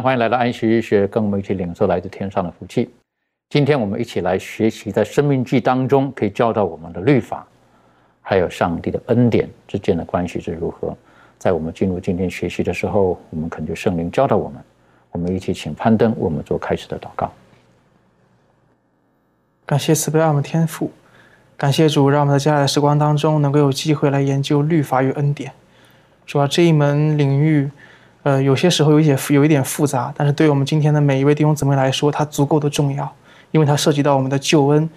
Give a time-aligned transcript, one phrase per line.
[0.00, 2.88] 欢迎来到安息日学，跟我们一起领受来自天上的福气。
[3.50, 7.46] 今天我们一起来学习，在生命记当中可以教导我们的律法，
[8.22, 10.96] 还有上帝的恩典之间的关系是如何。
[11.38, 14.62] 在我们进入今天学习的时候，我们恳求圣灵教导我们。
[15.12, 17.30] 我们一起请攀登为我们做开始的祷告。
[19.66, 20.90] 感谢慈悲爱我们天父，
[21.56, 25.52] 感谢主，让我们在接下来的时光当中能够有机会来研究律法与恩典。
[26.24, 27.68] 主要这一门领域，
[28.22, 33.10] 呃，有些时候有一些有一点复杂，但是对我们今天的每一位弟兄姊妹来说，它足够的重要，
[33.50, 34.88] 因为它涉及到我们的救恩。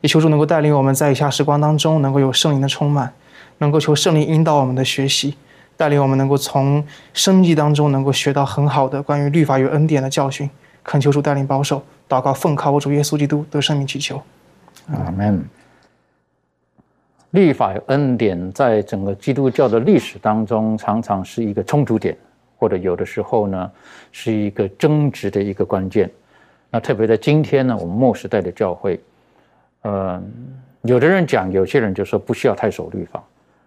[0.00, 3.12] 也求主能够带领我们在以下时光当中能够有圣灵的充满，
[3.58, 5.36] 能够求圣灵引导我们的学习，
[5.76, 10.48] 带领我们能够从生计当中能够学到很好的关于律法与恩典的教训。
[10.82, 14.20] 恳求主带领保守，祷告奉靠我主耶稣基督得生命祈求。
[14.90, 15.44] 阿门。
[17.32, 22.16] 律法与恩典在整个基督教的历史当中，常常是一个冲突点，
[22.60, 23.72] 或者有的时候呢，
[24.12, 26.10] 是一个争执的一个关键。
[26.70, 29.00] 那特别在今天呢，我们末时代的教会，
[29.80, 30.22] 呃，
[30.82, 33.24] 有的人讲，有些人就说不需要太守律法，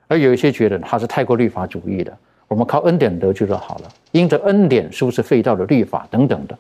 [0.07, 2.15] 而有一些觉得他是太过律法主义的，
[2.47, 6.55] 我们靠恩典得救就好了，因着恩典是不是废掉了律法等等的。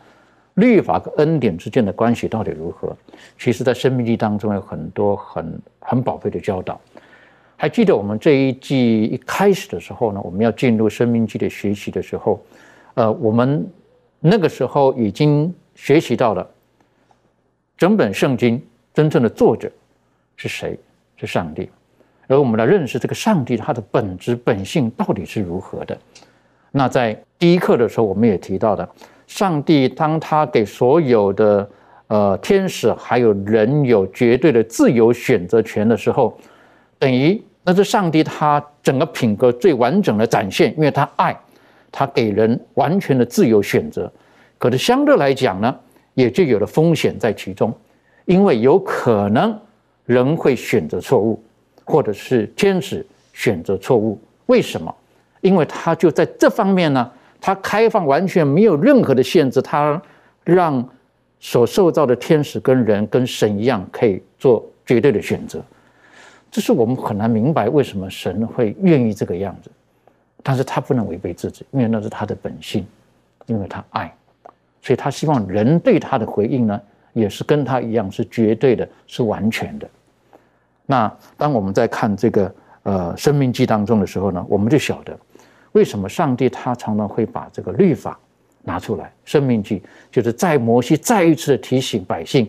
[0.55, 2.95] 律法跟恩典之间的关系到底如何？
[3.37, 6.81] 其实，在生命记当中有很多很很宝贵的教导。
[7.63, 12.43] 还记得我们这一季一开始的时候呢，我们要进入生命记的学习的时候，
[12.95, 13.65] 呃，我们
[14.19, 16.45] 那个时候已经学习到了
[17.77, 18.61] 整本圣经
[18.93, 19.71] 真正的作者
[20.35, 20.77] 是谁？
[21.15, 21.69] 是上帝。
[22.27, 25.97] 而我们来认识这个上帝他的本质本性到底是如何的。
[26.69, 28.85] 那在第一课的时候，我们也提到的。
[29.25, 31.69] 上帝当他给所有的
[32.07, 36.37] 呃天使还有人有绝对的自由选择权的时候，
[36.99, 41.37] 等于那是上帝他整个品格最完整的展现，因为他爱，
[41.91, 44.11] 他给人完全的自由选择。
[44.57, 45.75] 可是相对来讲呢，
[46.13, 47.73] 也就有了风险在其中，
[48.25, 49.57] 因为有可能
[50.05, 51.41] 人会选择错误，
[51.85, 54.19] 或者是天使选择错误。
[54.45, 54.93] 为什么？
[55.41, 57.11] 因为他就在这方面呢。
[57.45, 60.01] 他开放完全没有任何的限制，他
[60.45, 60.81] 让
[61.41, 65.61] 所受造的天使跟人跟神一样，可以做绝对的选择。
[66.53, 69.71] 这是我们很难明白为什么神会愿意这个样子，
[70.43, 72.85] 但是他不能违背自己，因为那是他的本性，
[73.47, 74.15] 因为他爱，
[74.79, 76.79] 所以他希望人对他的回应呢，
[77.13, 79.89] 也是跟他一样是绝对的，是完全的。
[80.85, 82.53] 那当我们在看这个
[82.83, 85.17] 呃生命记当中的时候呢，我们就晓得。
[85.71, 88.19] 为什么上帝他常常会把这个律法
[88.61, 89.11] 拿出来？
[89.25, 89.81] 生命记
[90.11, 92.47] 就是在摩西再一次的提醒百姓：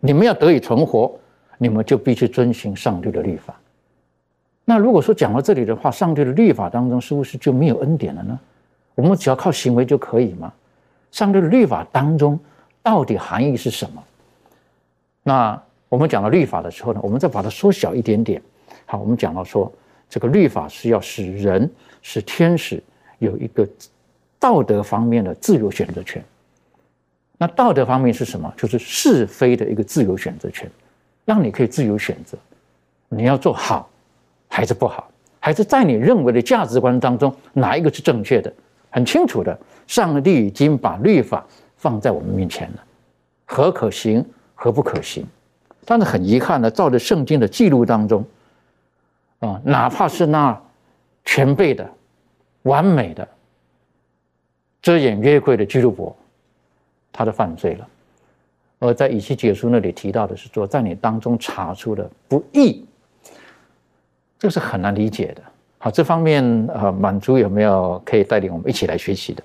[0.00, 1.10] 你们要得以存活，
[1.58, 3.54] 你们就必须遵循上帝的律法。
[4.64, 8.38] 那如果说讲到这里的话，上帝的律法当中是不是就没有恩典了呢？
[8.94, 10.52] 我们只要靠行为就可以吗？
[11.10, 12.38] 上帝的律法当中
[12.82, 14.02] 到底含义是什么？
[15.22, 18.42] 那我们讲到律法的时候呢，我们再把它缩小一点点。
[18.86, 19.72] 好，我们讲到说
[20.08, 21.70] 这个律法是要使人。
[22.06, 22.82] 使天使
[23.18, 23.66] 有一个
[24.38, 26.22] 道德方面的自由选择权。
[27.38, 28.52] 那道德方面是什么？
[28.58, 30.70] 就是是非的一个自由选择权，
[31.24, 32.36] 让你可以自由选择，
[33.08, 33.88] 你要做好
[34.48, 35.10] 还是不好，
[35.40, 38.52] 还是在你认为的价值观当中哪一个是正确的？
[38.90, 41.44] 很清楚的，上帝已经把律法
[41.76, 42.84] 放在我们面前了，
[43.44, 44.24] 何可行，
[44.54, 45.26] 何不可行？
[45.84, 48.24] 但是很遗憾的，照着圣经的记录当中，
[49.40, 50.60] 啊，哪怕是那。
[51.26, 51.90] 全备的、
[52.64, 53.26] 完美的、
[54.82, 56.14] 遮掩约柜的基督伯，
[57.10, 57.88] 他的犯罪了。
[58.84, 62.84] 而在以西结书那里提到的是说，在你当中查出的不义，
[64.38, 65.40] 这是很难理解的。
[65.78, 69.42] 好，这方面呃，满足有没有可以带领我们一起来学习的？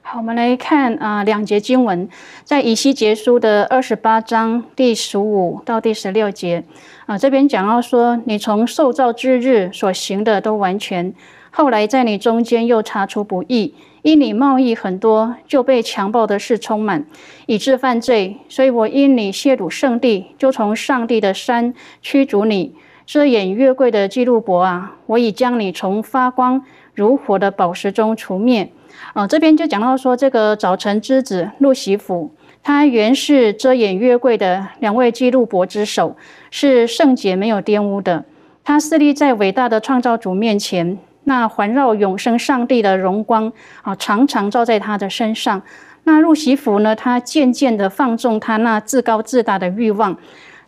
[0.00, 2.08] 好，我们来看啊，两节经文，
[2.42, 6.64] 在以西结书的二十八章第十五到第十六节
[7.04, 11.14] 啊，这边讲到说，你从受造之日所行的都完全，
[11.50, 17.04] 后来在你中间又查出不义，因你贸易很多，就被强暴的事充满，
[17.46, 22.74] 以致犯罪，所以我因你亵渎圣地，就从上帝的山驱逐你，
[23.04, 26.62] 遮掩月桂的基路伯啊，我已将你从发光
[26.94, 28.70] 如火的宝石中除灭。
[29.12, 32.30] 啊，这边就讲到说，这个早晨之子路西弗，
[32.62, 36.16] 他原是遮掩月桂的两位基路伯之首，
[36.50, 38.24] 是圣洁没有玷污的。
[38.62, 43.52] 他侍立在伟大的创造主面前，那环绕永生上帝的荣光
[43.82, 45.62] 啊，常常照在他的身上。
[46.04, 50.16] 那路西弗呢，他渐渐的放纵他那自高自大的欲望，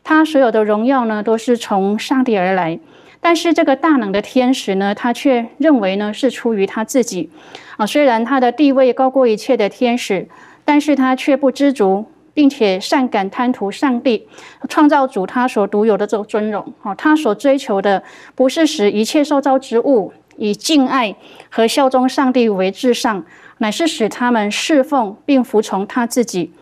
[0.05, 2.79] 他所有的荣耀呢，都是从上帝而来。
[3.21, 7.31] 但是这个大能的天使呢，他却认为呢，是出于他自己。
[7.77, 10.29] 啊，虽然他的地位高过一切的天使，
[10.65, 12.05] 但是他却不知足，
[12.35, 14.29] 并且善感贪图上帝
[14.69, 16.73] 创造主他所独有的这种尊荣。
[16.83, 18.03] 啊，他所追求的
[18.35, 21.14] 不是使一切受造之物以敬爱
[21.50, 23.25] 和效忠上帝为至上，
[23.58, 26.52] 乃是使他们侍奉并服从他自己。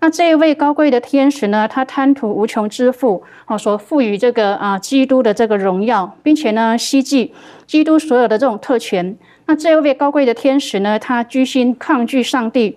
[0.00, 1.66] 那这一位高贵的天使呢？
[1.66, 7.32] 他贪图无穷之富，啊，所赋予这个啊基督的这个荣耀，并且呢，希冀
[7.66, 9.16] 基督所有的这种特权。
[9.46, 10.98] 那这一位高贵的天使呢？
[10.98, 12.76] 他居心抗拒上帝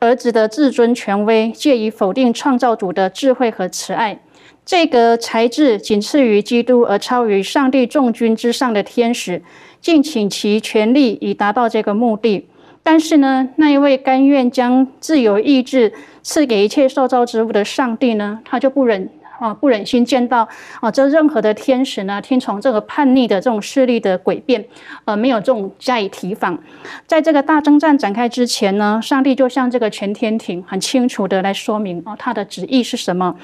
[0.00, 4.18] 儿子的至尊权威，借以否定创造主的智慧和慈爱。
[4.66, 9.42] 这个才智仅次于基督而超于上帝众君之上的天使，
[9.80, 12.46] 尽请其全力以达到这个目的。
[12.82, 19.10] 但是呢，那一位甘愿将自由意志赐给一切受造之物的上帝呢，他就不忍。
[19.38, 20.48] 啊，不忍心见到
[20.80, 24.64] 啊，这任何的天使呢，听从这个叛逆的这种势力的诡辩，
[25.04, 26.58] 呃，没有这种加以提防。
[27.06, 33.34] 在这个大征战展开之前呢，上帝就向这个全天庭很清楚的来说明啊，他的旨意是什么。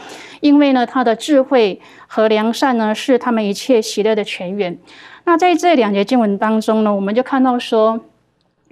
[0.41, 4.79] 因为呢，他的智慧和良善呢，是他们一切喜乐的泉源。
[5.25, 8.01] 那在这两节经文当中呢，我们就看到说，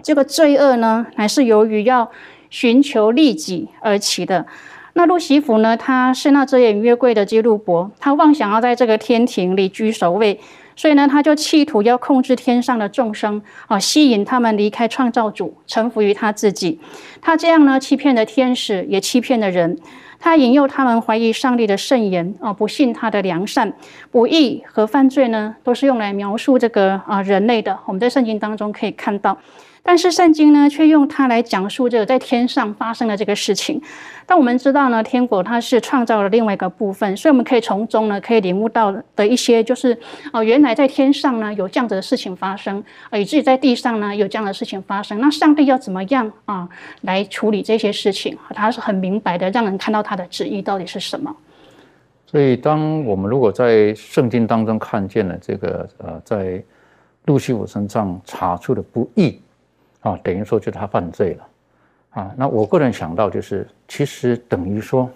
[0.02, 2.10] 这个罪恶呢，乃是由于要
[2.48, 4.46] 寻求利己而起的。
[4.98, 5.76] 那路西弗呢？
[5.76, 10.40] 他是那遮掩约柜的基路伯，他妄想要在这个天庭里居首位，
[10.74, 16.80] 所以呢，他就企图要控制天上的众生啊，吸引他们离开创造主，臣服于他自己。
[17.20, 19.78] 他这样呢，欺骗了天使，也欺骗了人。
[20.18, 23.72] 他引诱他们怀疑上帝的圣言啊，不信他的良善。
[24.10, 27.78] 不义和犯罪呢，都是用来描述这个啊人类的。
[27.86, 29.38] 我们在圣经当中可以看到。
[29.88, 33.80] 但是圣经呢，却用它来讲述这个在天上发生的这个事情。
[34.26, 39.98] 但我们知道呢，天国它是创造了另外一个部分，所以我们可以从中呢，可以领悟到的一些，就是
[40.30, 45.18] 哦，原来在天上呢有这样子的事情发生，啊，以至于在地上呢有这样的事情发生。
[45.22, 46.68] 那上帝要怎么样啊
[47.00, 48.36] 来处理这些事情？
[48.50, 51.34] 他是很明白的，让人看到他的旨意到底是什么。
[52.26, 56.62] 所以，当我们如果在圣经当中看见了这个呃，在
[57.24, 59.40] 路西弗身上查出的不义。
[60.00, 61.48] 啊，等于说就是他犯罪了，
[62.10, 65.10] 啊，那我个人想到就是，其实等于说，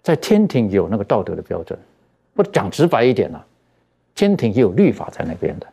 [0.00, 1.78] 在天庭有那个道德的标准，
[2.34, 3.38] 或者讲直白一点呢，
[4.14, 5.66] 天庭也有律法在那边的，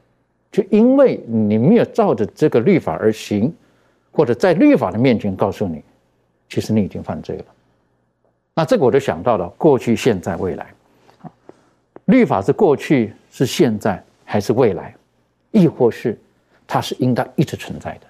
[0.52, 3.54] 就因为你没有照着这个律法而行，
[4.12, 5.82] 或者在律法的面前告诉你，
[6.50, 7.46] 其实你已经犯罪了，
[8.54, 10.74] 那这个我就想到了过去、现在、未来，
[11.22, 11.32] 啊，
[12.06, 14.94] 律法是过去、是现在还是未来，
[15.52, 16.20] 亦或是？
[16.74, 18.08] 它是应该一直存在的。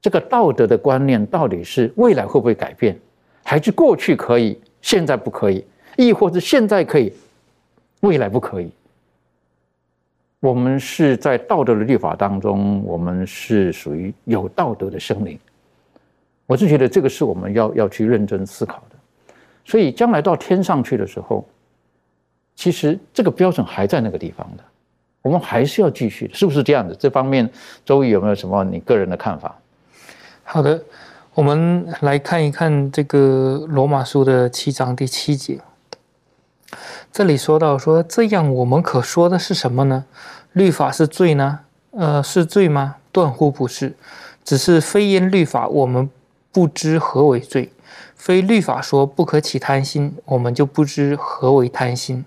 [0.00, 2.98] 这个道德的观念到底是未来会不会改变，
[3.44, 5.62] 还是过去可以，现在不可以，
[5.98, 7.12] 亦或是现在可以，
[8.00, 8.70] 未来不可以？
[10.40, 15.38] 我们是在道德的律法当中，我们是属于有道德的生灵。
[16.46, 18.96] 我是觉得这个是我们要要去认真思考的。
[19.66, 21.46] 所以将来到天上去的时候，
[22.54, 24.64] 其实这个标准还在那个地方的。
[25.26, 26.94] 我们还是要继续，是不是这样的？
[26.94, 27.50] 这方面，
[27.84, 29.56] 周瑜有没有什么你个人的看法？
[30.44, 30.80] 好的，
[31.34, 35.58] 我们来看一看这个罗马书的七章第七节。
[37.10, 40.04] 这里说到说，这样我们可说的是什么呢？
[40.52, 41.58] 律法是罪呢？
[41.90, 42.98] 呃，是罪吗？
[43.10, 43.96] 断乎不是，
[44.44, 46.08] 只是非因律法，我们
[46.52, 47.70] 不知何为罪；
[48.14, 52.24] 非律法说不可起贪心，我们就不知何为贪心。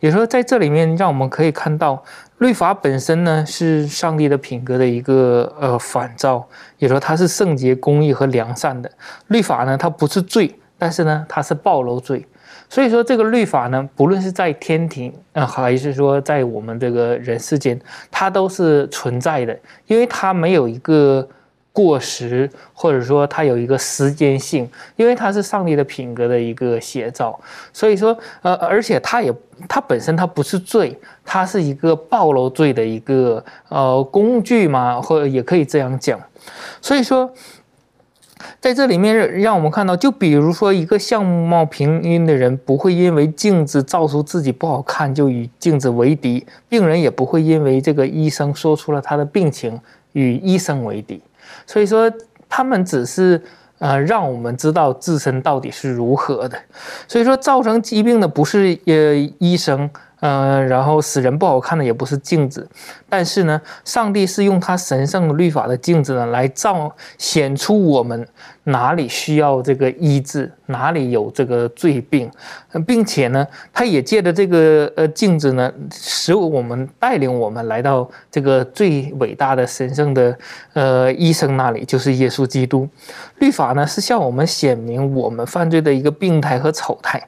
[0.00, 2.02] 也说，在这里面，让我们可以看到，
[2.38, 8.90] 律法本身呢是上帝的品格的一个呃反照，也说它是圣洁、公义和良善的。
[9.26, 12.26] 律法呢，它不是罪，但是呢，它是暴露罪。
[12.70, 21.26] 所以说这个律法呢，不论是在天庭啊，还是说在我们这个人世间，它都是存在的，因为它没有一个
[21.78, 27.38] 过时，或者说它有一个时间性，因为它是上帝的品格的一个写照。
[27.72, 29.32] 所以说，呃，而且它也
[29.68, 36.18] 它本身它不是罪，它是一个暴露罪的一个呃工具嘛，或也可以这样讲。
[36.82, 37.30] 所以说。
[38.60, 49.80] 在这里面让我们看到，就比如说一个相貌平庸的人，不会因为镜子照出自己不好看就与镜子为敌；病人也不会因为这个医生说出了他的病情
[50.12, 51.20] 与医生为敌。
[51.68, 52.10] 所以说，
[52.48, 53.40] 他们只是
[53.78, 56.58] 呃让我们知道自身到底是如何的。
[57.06, 59.88] 所以说，造成疾病的不是呃医生。
[60.20, 62.68] 呃，然后使人不好看的也不是镜子，
[63.08, 68.26] 但是呢，上帝是用他神圣的律法的镜子呢，来照显出我们
[68.68, 72.30] 哪里需要这个医治，哪里有这个罪病，
[72.86, 80.38] 并且呢，他也借着这个呃镜子呢，使我们带领我们来到这个最伟大的神圣的
[80.74, 82.88] 呃医生那里，就是耶稣基督。
[83.38, 87.22] 律法呢，是向我们显明我们犯罪的一个病态和丑态。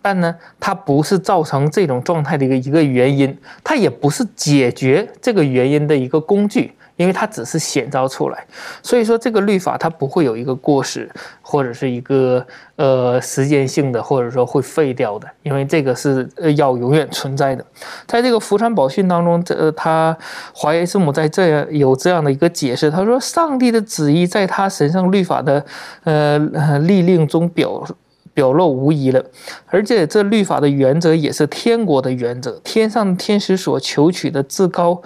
[0.00, 8.46] 但呢，它不是造成这种状态的一个一个原因，它也不是解决这个原因的一个工具，因为它只是显照出来。
[8.82, 11.10] 所以说，这个律法它不会有一个过时，
[11.40, 12.44] 或者是一个
[12.76, 17.64] 呃时间性的，或者说会废掉的，因为这个是要永远存在的。
[18.06, 20.16] 在这个福山宝训当中，这他
[20.52, 25.64] 华耶师母在这样有这样的一个解释，他说：上帝的旨意在他神圣律法的
[26.04, 26.38] 呃
[26.80, 27.86] 立令中表。
[28.36, 29.24] 表露无遗了，
[29.66, 32.60] 而且这律法的原则也是天国的原则。
[32.62, 35.00] 天上天使所求取的至高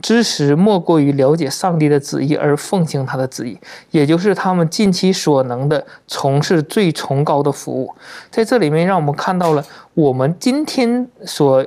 [0.00, 3.58] 知识，莫过于了解上帝的旨意而奉行他的旨意，
[3.90, 7.92] 也就是他们尽其所能的从事最崇高的服务。
[8.30, 9.64] 在这里面，让我们看到了
[9.94, 11.66] 我们今天所。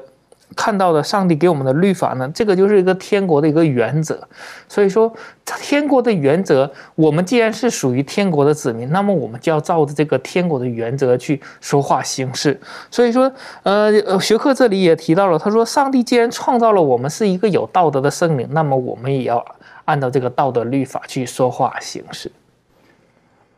[0.55, 4.27] 看到的上帝给我们的律法呢，这个就是一个天国的一个原则。
[4.67, 5.13] 所以说，
[5.45, 12.59] 天国的原则，我们既然是属于天国的子民，那么我们就要照着这个天国的原则去说话行事。
[12.91, 13.31] 所以说，
[13.63, 19.43] 呃，学课这里也提到了，他说，上帝既然创造了我们是一个有道德的生灵，那么我们也要
[19.85, 22.31] 按照这个道德律法去说话行事。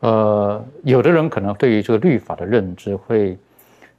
[0.00, 3.38] 呃，有的人可能对于这个律法的认知会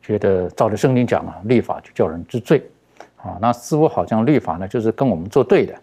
[0.01, 2.61] 觉得，照着圣经讲啊，律法就叫人知罪。
[3.23, 5.73] 啊，那似乎好像律法呢，就是跟我们作对的，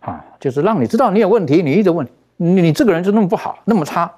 [0.00, 4.12] 啊，就是让你知道你有问题，你一直问你，你这个人就那么不好，那么差。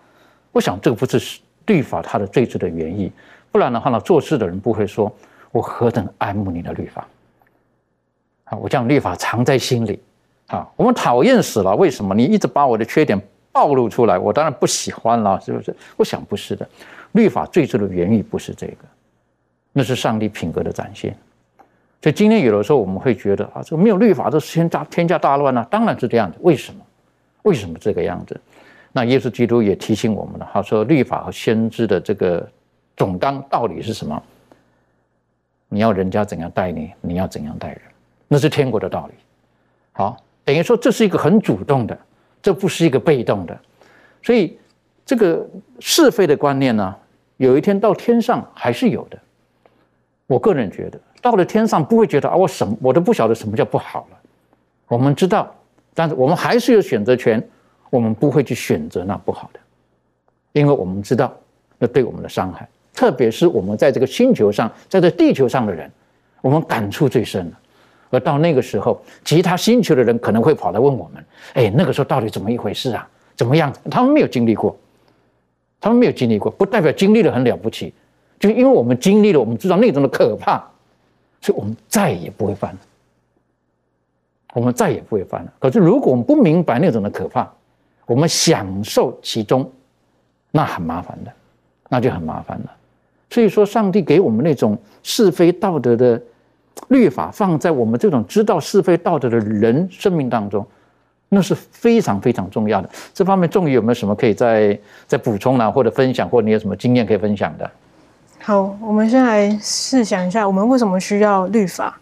[0.50, 3.10] 我想这个不是律法它的最初的原意，
[3.52, 5.10] 不然的话呢，做事的人不会说
[5.52, 7.06] 我何等爱慕你的律法，
[8.44, 10.00] 啊，我将律法藏在心里，
[10.48, 12.14] 啊，我们讨厌死了，为什么？
[12.16, 13.16] 你一直把我的缺点
[13.52, 15.72] 暴露出来，我当然不喜欢了，是不是？
[15.96, 16.68] 我想不是的，
[17.12, 18.84] 律法最初的原意不是这个，
[19.72, 21.16] 那是上帝品格的展现。
[22.02, 25.64] 所以今天有的时候我们会觉得啊，这个没有律法，这天大天下大乱呢？
[25.70, 26.36] 当然是这样的。
[26.40, 26.80] 为什么？
[27.42, 28.38] 为什么这个样子？
[28.90, 32.46] 那耶稣基督也提醒我们了，他说律法和先知的这个
[32.96, 34.20] 总纲道理是什么？
[35.68, 37.80] 你要人家怎样待你，你要怎样待人，
[38.26, 39.14] 那是天国的道理。
[39.92, 41.96] 好，等于说这是一个很主动的，
[42.42, 43.56] 这不是一个被动的。
[44.22, 44.58] 所以
[45.06, 46.94] 这个是非的观念呢，
[47.36, 49.16] 有一天到天上还是有的。
[50.26, 50.98] 我个人觉得。
[51.20, 54.18] 到了天上不会觉得啊，我什我都不晓得什么叫不好了。
[54.88, 55.54] 我们知道，
[55.94, 57.40] 但是我们还是有选择权，
[57.90, 59.60] 我们不会去选择那不好的，
[60.52, 61.32] 因为我们知道
[61.78, 65.90] 那对我们的伤害，特别是我们在这个星球上，在这地球上的人，
[66.40, 67.58] 我们感触最深了。
[68.10, 71.24] 而到那个时候，其他星球的人可能会跑来问我们
[71.54, 73.08] ：“哎，那个时候到底怎么一回事啊？
[73.36, 74.76] 怎么样？”他们没有经历过，
[75.80, 77.94] 他们没有经历过，不代表经历了很了不起，
[78.42, 80.62] 就因为我们经历了，我们知道那种的可怕。
[81.40, 82.78] 所以我们再也不会犯了，
[84.54, 85.52] 我们再也不会犯了。
[85.58, 87.50] 可是如果我们不明白那种的可怕，
[88.06, 89.68] 我们享受其中，
[90.52, 91.32] 那很麻烦的，
[91.88, 92.70] 那就很麻烦了。
[93.28, 96.22] 所以说，上帝给我们那种是非道德的
[96.86, 100.64] 律法，放在我们这种知道是非道德的人生命当中，
[101.28, 102.88] 那是非常非常重要的。
[103.12, 105.72] 这方面，仲宇有没有什么可以再再补充呢？
[105.72, 107.68] 或者分享，或者你有什么经验可以分享的？
[108.44, 111.96] 好，我们先来试想一下，我们为什么需要律法？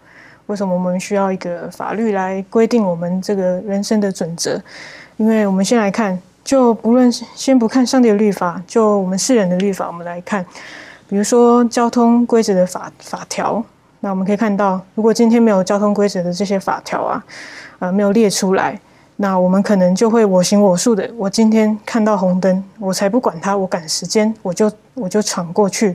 [0.47, 4.59] 为什么我们需要一个法律来规定我们这个人生的准则？
[5.19, 10.43] 因为我们先来看，就不论先不看上帝的律法，就我们世人的律法，我们来看，
[11.11, 13.63] 比如说交通规则的法法条，
[14.01, 17.23] 那我们可以看到，如果今天没有交通规则的这些法条啊，
[17.81, 18.81] 呃，没有列出来，
[19.17, 21.07] 那我们可能就会我行我素的。
[21.19, 25.95] 我今天看到红灯，我才不管它，我赶时间，我就我就闯过去。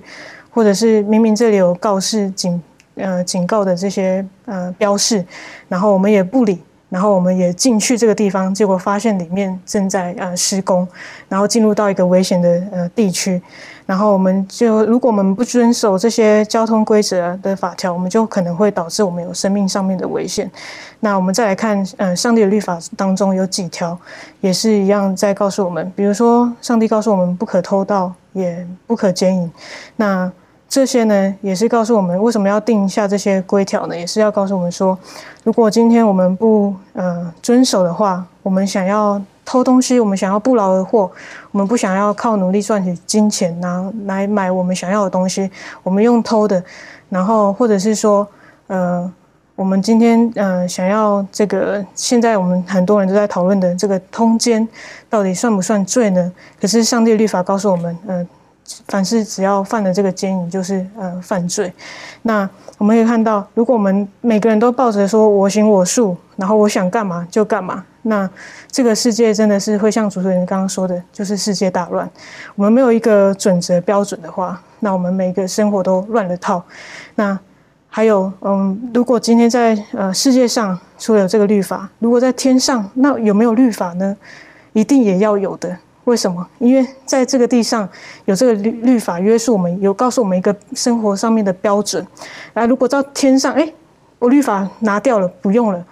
[0.56, 2.60] 或者是明明这里有告示警
[2.96, 5.24] 呃警告的这些呃标示，
[5.68, 6.60] 然后我们也不理。
[6.88, 10.88] 然后我们也进去这个地方，结果发现里面正在呃施工，
[11.28, 13.42] 然后进入到一个危险的呃地区，
[13.86, 20.50] 然后我们就如果我们不遵守这些交通规则的法条，我们就可能会导致我们有生命上面的危险。
[21.02, 23.98] 那我们再来看，呃，上帝的律法当中有几条
[24.40, 29.52] 也是一样在告诉我们，比如说上帝告诉我们不可偷盗，也不可奸淫。
[29.98, 30.32] 那
[30.76, 33.98] 这些呢，也是告诉我们为什么要定下这些规条呢？
[33.98, 35.00] 也是要告诉我们说，
[35.46, 41.10] 如果今天我们不呃遵守的话，我们想要偷东西，我们想要不劳而获，
[41.52, 45.50] 我们不想要靠努力赚取金钱，拿来买我们想要的东西，
[45.82, 46.62] 我们用偷的，
[47.08, 48.28] 然后或者是说，
[48.68, 49.10] 呃，
[49.56, 54.68] 我们今天呃想要这个，现在我们很多人都在讨论的这个通奸，
[55.10, 56.30] 到底算不算罪呢？
[56.60, 58.28] 可是上帝律法告诉我们，嗯。
[58.88, 61.72] 凡是只要犯了这个奸淫，就是呃犯罪。
[62.24, 68.30] 那我们可以看到，如果我们每个人都抱着说我行我素，然后我想干嘛就干嘛，那
[68.70, 72.10] 这个世界真的是会像主持人刚刚说的，就是世界大乱。
[72.56, 76.64] 我们没有一个准则标准的话，那我们每个生活都乱了套。
[77.16, 77.38] 那
[77.88, 84.18] 还有，嗯，如果今天在呃世界上除了有这个律法，如果在天上，那有没有律法呢？
[84.74, 85.78] 一定也要有的。
[86.06, 86.48] 为什么？
[86.58, 87.88] 因为在这个地上
[88.26, 92.06] 有这个律律法约束我们，有告诉我们一个生活上面的标准。
[92.54, 93.72] 来，如果到天上，哎，
[94.18, 95.86] 我律法拿掉了，不用了，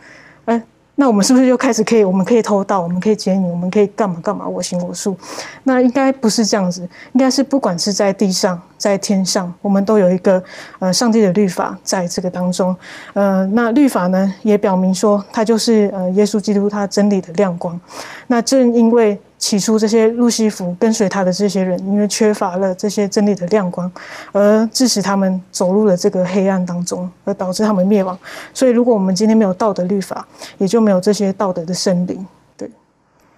[0.45, 0.61] 哎。
[0.95, 2.03] 那我们是不是又开始可以？
[2.03, 4.47] 我们可以偷盗，我们可以奸淫，我们可以干嘛干嘛？
[4.47, 5.17] 我行我素。
[5.63, 10.43] 那应该不是这样子，应该是不管是在地上，在天上，我们都有一个
[10.79, 12.75] 呃上帝的律法在这个当中。
[13.13, 17.79] 呃，那律法呢，也表明说，它就是呃耶稣基督他真理的亮光。
[18.27, 23.89] 那正因为起初这些路西弗跟随他的这些人，因为缺乏了这些真理的亮光，
[24.33, 28.19] 而致使他们走入了这个黑暗当中，而导致他们灭亡。
[28.53, 32.27] 所以，如果我们今天没有道德律法，也就没有这些道德的圣灵。
[32.57, 32.69] 对。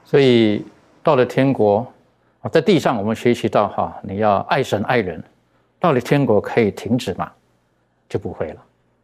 [0.04, 0.66] 所以
[1.03, 1.86] 到了天国，
[2.51, 5.24] 在地上我们学习到哈，你要爱神爱人，
[5.86, 7.32] 到了天国可以停止吗？
[8.10, 8.64] 就不会了。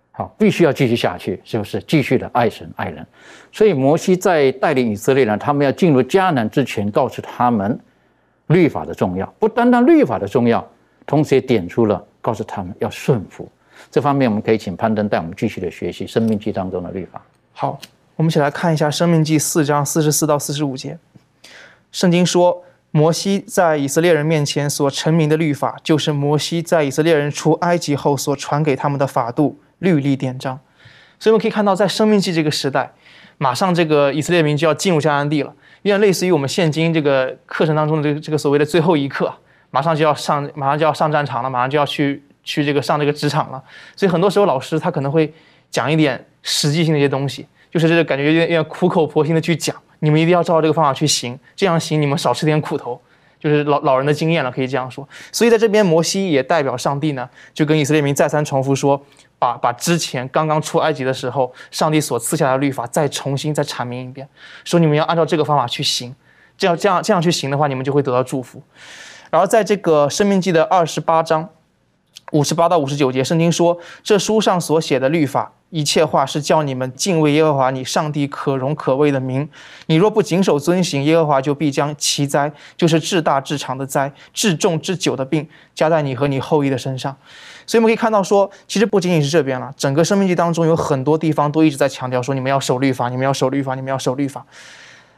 [0.10, 1.80] 好，必须要继续下去，是不是？
[1.84, 3.06] 继续的爱神爱人。
[3.52, 7.80] 所以摩西在带领以色列人，他们要进入迦南之前，告诉他们
[8.48, 10.68] 律法的重要，不单单律法的重要，
[11.06, 13.48] 同时也点出了告诉他们要顺服。
[13.92, 17.22] 这方面我们可以请攀登带我们继续的学习《生命记》当中的律法。
[17.54, 17.80] 好，
[18.16, 20.98] 我们一起来看一下《生命记》四章四十四到四十五节。
[21.92, 29.60] 圣经说，摩西在以色列人面前所成名的律法，就是摩西在以色列人出埃及后所传给他们的法度。
[29.82, 30.60] 律例典章，
[31.18, 32.94] 所以我们可以看到，在生命记这个时代，
[33.40, 35.52] 马上这个以色列民就要进入迦南地了，
[35.82, 39.34] 有点类似于我们现今这个课程当中的这个这个所谓的最后一课，
[39.72, 43.64] 马上就要上，马上就要上战场了，马上就要去去这个上这个职场了。
[43.96, 45.34] 所以很多时候老师他可能会
[45.72, 53.02] 讲一点实际性的一些东西，就是这个感觉有点有点苦口婆心的去讲，你们一定要照这个方法去行，这样行你们少吃点苦头，
[53.40, 55.08] 就是老老人的经验了，可以这样说。
[55.32, 59.02] 所以在这边摩西也代表上帝呢，就跟以色列民再三重复说。
[59.42, 64.30] 把把之前刚刚出埃及的时候，上帝所赐下的律法再重新再阐明一遍，
[64.64, 66.14] 说你们要按照这个方法去行，
[66.56, 68.62] 这样这样这样去行的话，你们就会得到祝福。
[69.32, 71.50] 然后在这个生命记的二十八章
[72.32, 75.54] 五十八到五十九节，圣经说，这书上所写的律法。
[75.70, 79.48] 一切话是叫你们敬畏耶和华你上帝可荣可畏的名。
[79.86, 87.16] 你若不谨守遵行，耶和华就必将其灾，就是至大至长的灾、至重至久的病，加在你和你后裔的身上。
[87.66, 94.46] 所以我们可以看到，说其实不仅仅是这边了，整个生命记当中有很多地方都一直在强调说，你们要守律法，你们要守律法，你们要守律法。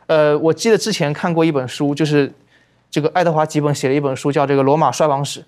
[0.06, 2.32] 呃，我记得之前看过一本书，就是
[2.92, 5.40] 这个爱德华吉本写了一本书，叫这个《罗马衰亡史》。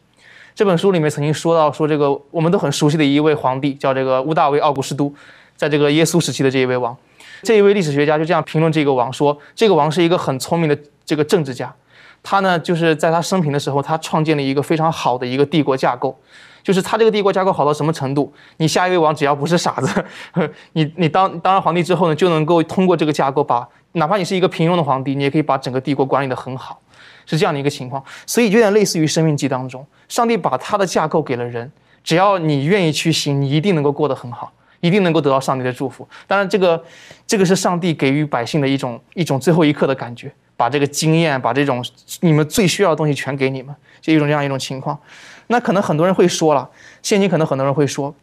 [0.55, 5.13] 这本书里面曾经说到，说这个我们都很熟悉的一位皇帝，叫这个屋大维奥古斯都，
[5.57, 6.95] 在这个耶稣时期的这一位王，
[7.43, 11.75] 这一位历史学家就这样评论这个王说，这个王是一个很聪明的这个政治家，
[12.23, 16.17] 他呢就是在他生平的时候，他创建了一个非常好的一个帝国架构，
[16.63, 20.05] 就是他这个帝国架构好到什么程度，你下一位王只要不是傻子，
[20.71, 26.79] 你你当当上皇帝之后呢，就能够通过这个架构把，哪怕你是一个平庸的皇帝，你也可以把整个帝国管理得很好。
[27.25, 31.71] 是这样的一个情况，所以有点类似于《生命记》当中，上帝把他的架构给了人，
[32.03, 36.07] 只要你愿意去行，你一定能够过得很好，一定能够得到上帝的祝福。
[36.27, 36.83] 当然，这个
[37.25, 41.83] 这个是上帝给予百姓的一种一种最后一刻的感觉，把这个经验，把这种
[42.21, 44.97] 你们最需要的东西全给你们，就一种这样一种情况。
[45.47, 46.69] 那可能很多人会说了，
[47.01, 48.13] 现今可能很多人会说，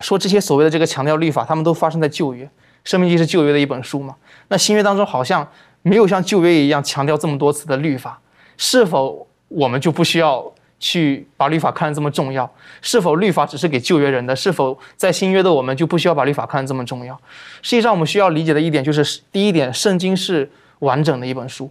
[0.00, 2.44] 说这些所谓的这个强调律法，他们都发生在旧约，
[2.84, 4.16] 《生命记》是旧约的一本书嘛？
[4.48, 5.48] 那新约当中好像
[5.84, 8.20] 没有像旧约一样强调这么多次的律法。
[8.56, 12.50] 是否我们就不需要去把律法看得这么重要？
[12.82, 14.34] 是否律法只是给旧约人的？
[14.34, 17.14] 是否在新约的我们就不需要把律法看得这么重要？
[17.62, 21.70] 实际上，我们需要理解的一点就是：第一点，圣经是完整的一本书，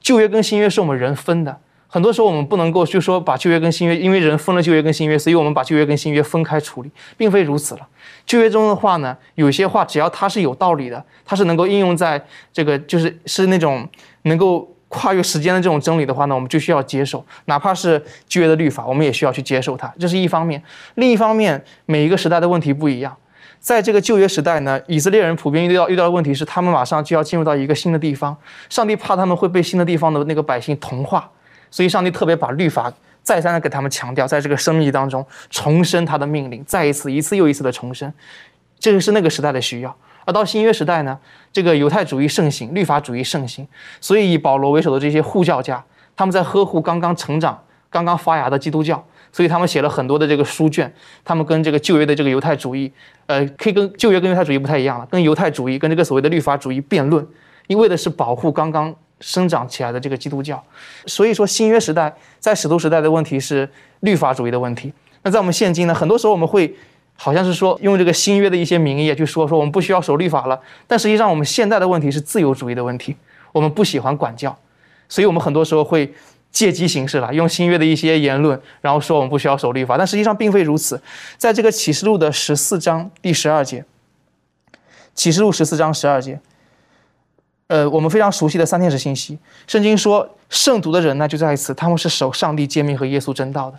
[0.00, 1.58] 旧约跟新约是我们人分的。
[1.92, 7.86] 很多时候我们不能够就说把旧约跟新约，因为人分了旧约跟新约，所以我们把旧约跟新约分开处理，并非如此了。
[8.24, 13.86] 旧约中的话呢，有些话只要它是有道理的，它是能够应用在这个就是是那种
[14.22, 19.92] 能够跨越时间的这种真理的话呢，我们就需要接受，哪怕是旧约的律法，我们也需要去接受它。
[19.98, 20.62] 这是一方面，
[20.94, 23.14] 另一方面，每一个时代的问题不一样。
[23.60, 28.34] 在这个旧约时代呢，以色列人普遍遇到遇到的问题是，他们马上就要进入到一个新的地方，
[28.70, 31.30] 上帝怕他们会被新的地方的那个百姓同化。
[31.72, 38.12] 所以，上帝特别把律法再三的给他们强调，在这个生命当中重申他的命令，再一次、一次又一次的重申，
[38.78, 39.96] 这个是那个时代的需要。
[40.26, 41.18] 而到新约时代呢，
[41.50, 43.66] 这个犹太主义盛行，律法主义盛行，
[44.00, 45.82] 所以以保罗为首的这些护教家，
[46.14, 47.58] 他们在呵护刚刚成长、
[47.88, 50.92] 刚刚发芽的基督教，所以他们写了很多的这个书卷，
[51.24, 52.92] 他们跟这个旧约的这个犹太主义，
[53.26, 57.26] 呃，可以跟旧约跟犹太主义不太一样了，跟犹太主义跟这个所谓的律法主义辩论，
[57.66, 58.94] 因为的是保护刚刚。
[59.22, 60.62] 生长起来的这个基督教，
[61.06, 63.66] 所以说新约时代在使徒时代的问题是
[64.00, 64.92] 律法主义的问题。
[65.22, 66.74] 那在我们现今呢，很多时候我们会
[67.14, 73.16] 好像是说用这个新约的一些名义去说说我们不需要守律法了，但实际上我们现在的问题是自由主义的问题，
[73.52, 74.58] 我们不喜欢管教，
[75.08, 76.12] 所以我们很多时候会
[76.50, 81.00] 借机行事了，用新约的一些言论，然后说我们不需要守律法，但实际上并非如此。
[81.38, 83.84] 在这个启示录的十四章第十二节，
[85.14, 86.40] 启示录十四章十二节。
[87.68, 93.78] 呃，我们非常熟悉的三天使信息，圣经说圣徒的人呢就在此，他们是守上帝诫命和耶稣真道的，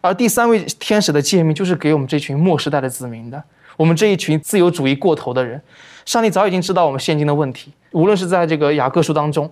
[0.00, 3.42] 而第三位天使的诫命就是给我们这群末世代的子民的，
[3.76, 5.60] 我们这一群自由主义过头的人，
[6.04, 9.50] 上帝早已经知道我们现今的问题，无论是在这个雅各书当中。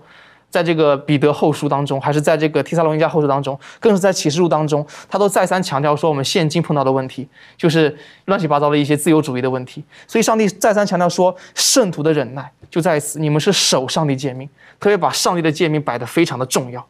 [0.54, 7.92] 在这个彼得后书当中，还是在这个提萨罗尼迦后书当中，更是在启示录当中，他都再三强调说，我们现今碰到的问题就是
[8.26, 9.82] 乱七八糟的一些自由主义的问题。
[10.06, 16.86] 所以，上帝再三强调说，圣徒的忍耐就在此，你们是守上帝诫命，特别把上帝的诫命摆得非常的重要。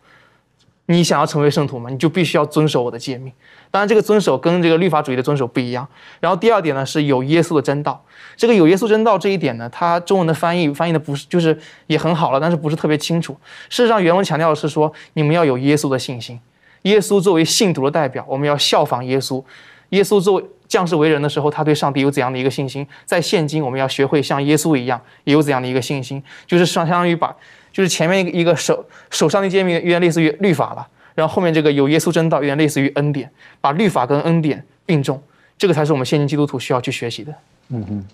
[0.86, 1.88] 你想要成为圣徒吗？
[1.88, 3.32] 你就必须要遵守我的诫命。
[3.70, 5.88] 当然，这个遵守跟这个律法主义的遵守不一样。
[6.20, 8.04] 然后第二点呢，是有耶稣的真道。
[8.36, 13.34] 这个有耶稣真道这一点呢，它中文的翻译翻译的不是就是也很好了，但是不是特别清楚。
[13.70, 16.38] 事实上，原文强调的是说，你们要有耶稣的信心。
[16.82, 19.42] 耶稣作为信徒的代表，我们要效仿耶稣。
[19.88, 22.86] 耶稣作为降世为人的时候，他对上帝有怎样的一个信心？
[23.06, 26.22] 在现今，我们要学会像耶稣一样，也有怎样的一个信心？
[26.46, 27.34] 就是相相当于把。
[27.74, 33.28] 就是前面一个一个手手上的诫命有点类似于律法了，然后后面这个有耶稣真道有点类似于恩典，
[33.60, 35.20] 把律法跟恩典并重，
[35.58, 37.34] 这个才是我们现今基督徒需要去学习的。
[37.70, 38.04] 嗯哼，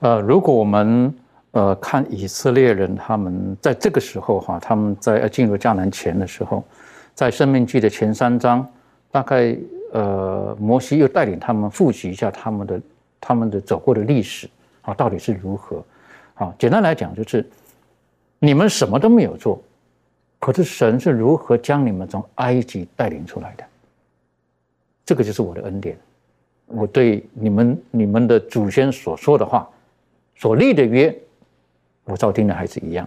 [0.00, 1.14] 呃，如果我们
[1.52, 6.62] 呃看以色列人他们在这个时候哈，他们在进入迦南前的时候，
[7.14, 8.68] 在生命记的前三章，
[9.10, 9.56] 大概
[9.92, 12.80] 呃摩西又带领他们复习一下他们的
[13.18, 14.46] 他们的走过的历史
[14.82, 15.82] 啊，到底是如何？
[16.34, 17.42] 啊，简单来讲就是。
[18.38, 19.62] 你们什么都没有做，
[20.38, 23.64] 可是神是如何将你们从埃及带领出来的？
[25.04, 25.96] 这个就是我的恩典。
[26.66, 29.68] 我对你们、你们的祖先所说的话、
[30.34, 31.14] 所立的约，
[32.04, 33.06] 我照定的还是一样。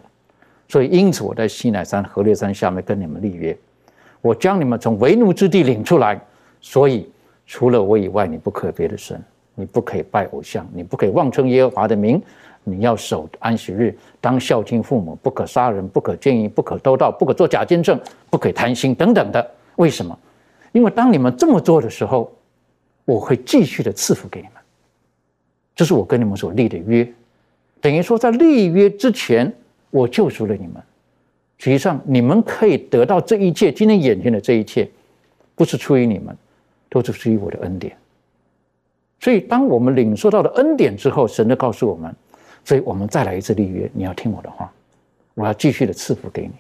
[0.68, 3.58] 所以，因此我在西乃山、河烈山下面跟你们立约，
[4.22, 6.20] 我将你们从为奴之地领出来。
[6.62, 7.10] 所以，
[7.46, 9.20] 除了我以外，你不可别的神，
[9.56, 12.22] 你不可以拜偶像，你不可以妄称耶和华的名。
[12.70, 17.98] 你要守安息日，当孝敬父母，不可杀人，不可奸淫，不可偷盗，不可作假见证，
[18.30, 19.52] 不可贪心等等的。
[19.78, 20.18] 为什么？
[20.74, 22.30] 因为当你们这么做的时候，
[23.06, 24.54] 我会继续的赐福给你们。
[25.74, 27.08] 这是我跟你们所立的约，
[27.80, 29.52] 等于说在立约之前，
[29.90, 30.76] 我救赎了你们。
[31.60, 34.88] 实际上，你们可以得到这一切，今天眼前的这一切，
[35.56, 36.38] 不是出于你们，
[36.90, 37.96] 都是出于我的恩典。
[39.20, 42.16] 所以，当我们领受到了恩典之后，神就告诉我们。
[42.68, 44.70] 所以我们再来一次立约，你要听我的话，
[45.36, 46.52] 我要继续的赐福给你。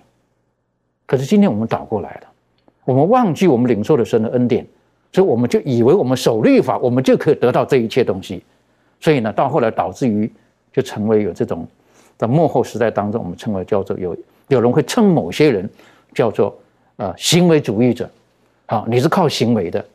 [1.06, 2.28] 可是今天我们倒过来了，
[2.86, 4.66] 我们忘记我们领受的神的恩典，
[5.12, 8.42] 所以我们就以为我们守律法，我们就可以得到这一切东西。
[9.02, 10.32] 所以呢，到后来导致于
[10.72, 11.68] 就成为有这种
[12.16, 14.16] 在幕后时代当中，我们称为叫做有
[14.48, 15.70] 有人会称某些人
[16.14, 16.58] 叫做
[16.96, 18.10] 呃行为主义者，
[18.68, 19.86] 啊，你是靠行为的，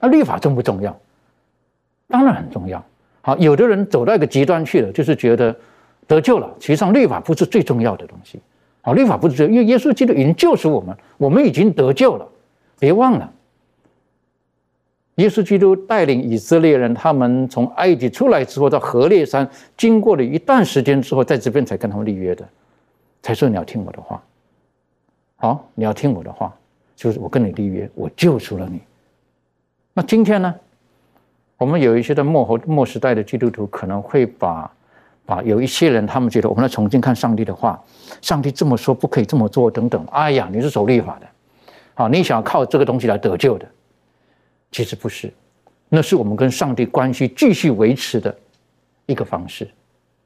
[0.00, 0.98] 那律法重不重要？
[2.08, 2.82] 当然很重要。
[3.26, 5.52] 好，有的人走到一个极端去了，就是觉得
[6.06, 6.48] 得救了。
[6.60, 8.38] 其实上，律法不是最重要的东西。
[8.82, 12.28] 好，律法不是最，因为耶稣基督已经救赎我们，我们已经得救了。
[12.78, 13.32] 别忘了，
[15.16, 22.48] 耶稣基督带领以色列人，他们从埃及出来之后，到河烈山，经过了一段时间之后，在这边才跟他们立约的，
[23.22, 24.22] 才说你要听我的话。
[25.34, 26.54] 好，你要听我的话。
[26.94, 28.80] 就是我跟你立约，我救赎了你。
[29.92, 30.54] 那今天呢，
[31.58, 34.70] 我们有一些的末后末时代的基督徒可能会把
[35.24, 37.82] 把有一些人，他们觉得我们来重新看上帝的话，
[38.20, 40.06] 上帝这么说不可以这么做等等。
[40.12, 41.26] 哎呀，你是守律法的，
[41.94, 43.66] 好，你想靠这个东西来得救的，
[44.70, 45.32] 其实不是，
[45.88, 48.36] 那是我们跟上帝关系继续维持的
[49.06, 49.66] 一个方式，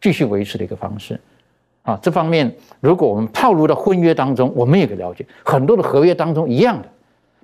[0.01, 1.19] 继续维持的一个方式。
[1.83, 6.89] 啊，这方面如果我们套入到婚约当中，我们也可以了解很多的合约当中一样的，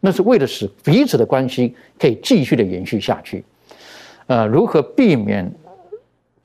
[0.01, 3.43] 那是为了使彼此的关系可以继续的延续下去。
[4.27, 5.53] 呃，如何避免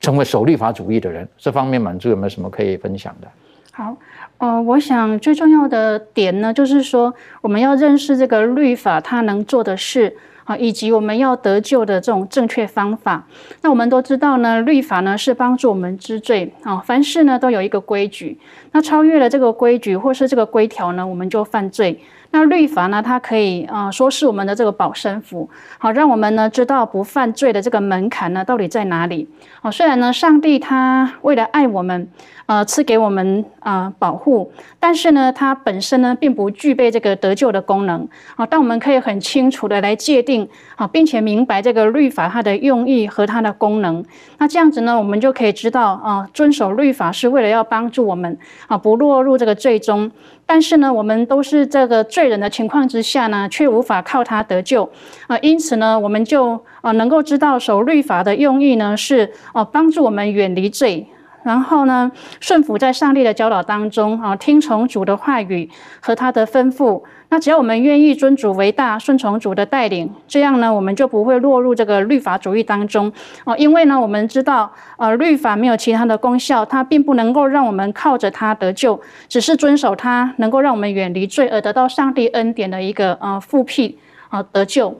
[0.00, 1.28] 成为守律法主义的人？
[1.36, 3.28] 这方面满足有没有什么可以分享的？
[3.72, 3.96] 好，
[4.38, 10.16] 呃，我想最重要的点呢，就是说我们要认识这个律法它能做的事。
[10.44, 13.24] 啊，以及我们要得救的这种正确方法。
[13.60, 16.78] 那我们都知道呢，律法呢是帮助我们知罪啊。
[16.78, 18.36] 凡事呢都有一个规矩，
[18.72, 21.96] 那超越了这个规矩或是这个规条呢，我们就犯罪。
[22.32, 29.28] 那律法呢，它可以啊说是我们的这个保身符，好让我们呢知道不犯罪的这个门槛呢到底在哪里。
[29.60, 32.08] 哦，虽然呢上帝他为了爱我们。
[32.46, 38.44] 呃，赐给我们啊保护，但是呢，它本身呢并不具备这个得救的功能啊。
[38.44, 44.04] 但我们可以很清楚的来界定啊，并且明白这个律法它的用意和它的功能。
[44.38, 50.10] 那这样子呢，我们就可以知道啊，遵守律法是为了要帮助我们啊，不落入这个罪中。
[50.52, 54.86] 但是呢，我们都是这个罪人的情况之下呢，却无法靠他得救
[55.26, 55.38] 啊。
[55.38, 61.06] 因此呢，我们就啊能够知道守律法的用意呢是啊帮助我们远离罪。
[61.42, 67.02] 然后呢，顺服在上帝的教导当中啊，听从主的话语和他的吩咐。
[67.32, 73.10] 那只要我们愿意尊主为大，顺从主的带领，这样呢，我们就不会落入这个律法主义当中
[73.46, 73.56] 哦。
[73.56, 84.94] 因为呢，我们知道，呃，律法没有其他的功效，它并不能够让我们靠着它得救，只是遵守它，能够让我们远离罪而得到上帝恩典的一个呃复辟啊得救。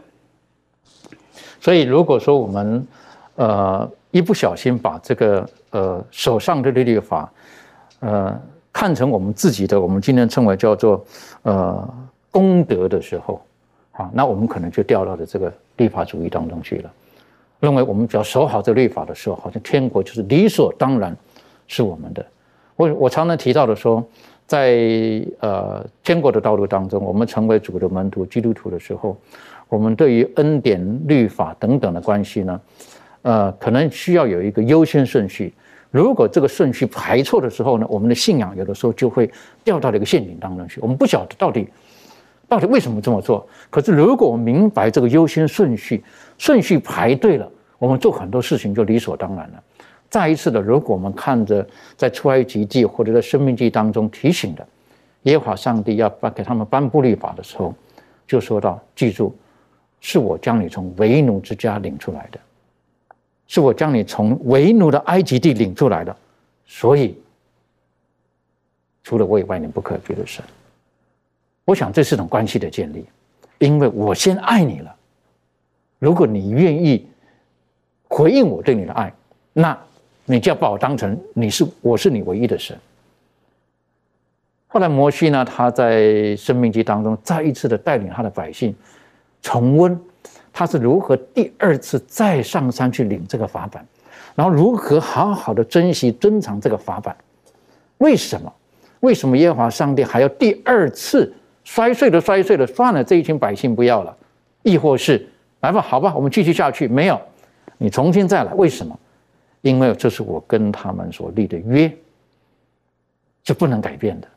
[1.61, 2.87] 所以，如果说我们
[3.37, 7.31] 呃一不小心把这个呃，手上的律法，
[8.01, 8.35] 呃，
[8.73, 11.05] 看成我们自己的，我们今天称为叫做
[11.43, 11.87] 呃
[12.33, 13.41] 功德的时候，
[13.93, 16.91] 啊，那我们可能就掉到了这个律法主义当中去了，
[17.61, 21.17] 认为我们只要守好这律法的时候，好像天国就是理所当然
[21.69, 22.27] 是我们的。
[22.75, 24.05] 我我常常提到的说，
[24.47, 29.17] 在呃天国的道路当中，我们成为主的门徒、基督徒的时候，
[29.69, 32.61] 我们对于恩典、律法等等的关系呢，
[33.23, 35.53] 呃，可能需要有一个优先顺序。
[35.91, 39.31] 如果这个顺序排错的时候呢，我们的信仰有的时候就会
[39.63, 40.81] 掉到了一个陷阱当中去。
[40.81, 41.69] 我们不晓得到底
[42.53, 43.49] 到底为什么这么做。
[43.71, 46.05] 可是如果我明白这个优先顺序，
[46.37, 49.63] 顺序排对了，我们做很多事情就理所当然了。
[50.11, 54.67] 再一次的，如果我们看着在出埃及记或者在生命记当中提醒的
[55.23, 57.75] 耶和华上帝要颁给他们颁布律法的时候，
[58.27, 59.35] 就说到：记住，
[60.03, 62.39] 是我将你从为奴之家领出来的。
[63.47, 66.15] 是我将你从为奴的埃及地领出来的，
[66.67, 67.17] 所以
[69.03, 70.45] 除了我以外，你不可别的神。
[71.65, 73.05] 我想这是种关系的建立，
[73.59, 74.95] 因为我先爱你了。
[75.99, 77.07] 如果你愿意
[78.09, 79.13] 回应我对你的爱，
[79.53, 79.79] 那
[80.25, 82.77] 你就要把我当成你是我是你唯一的神。
[84.67, 88.75] 后来摩西呢，他在生命记当中再一次的带领他的百姓
[89.41, 90.01] 重温。
[90.53, 93.87] 他是如何第二次再上山去领这个法版，
[94.35, 97.17] 然后如何好好的珍惜珍藏这个法版？
[97.99, 98.53] 为什么？
[99.01, 101.33] 为什么耶和华上帝还要第二次
[101.73, 104.15] 摔碎了摔碎了，算了，这一群百姓不要了？
[104.63, 105.27] 亦或是
[105.61, 106.87] 来吧，好吧，我们继续下去？
[106.87, 107.19] 没有，
[107.79, 108.53] 你重新再来。
[108.53, 108.95] 为什么？
[109.63, 111.91] 因为这是我跟他们所立的约，
[113.45, 114.29] 是不能改变的。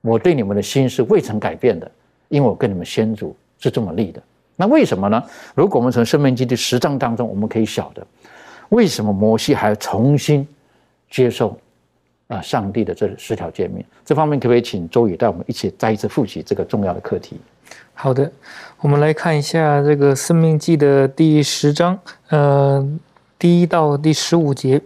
[0.00, 1.88] 我对你们的心是未曾改变的，
[2.26, 4.20] 因为我跟你们先祖是这么立的。
[4.56, 5.22] 那为什么呢？
[5.54, 8.04] 如果我们从《生命记》的十章当中，我们可以晓得，
[8.70, 10.44] 为什么摩西还要重新
[11.08, 11.56] 接受
[12.28, 13.84] 啊上帝的这十条诫命？
[14.04, 17.40] 这方面可不可以请周宇带我们一起再一次复习这个重要的课题？
[17.92, 18.30] 好的，
[18.80, 22.86] 我们来看一下这个《生命记》的第十章，呃，
[23.38, 24.80] 第一到第十五节。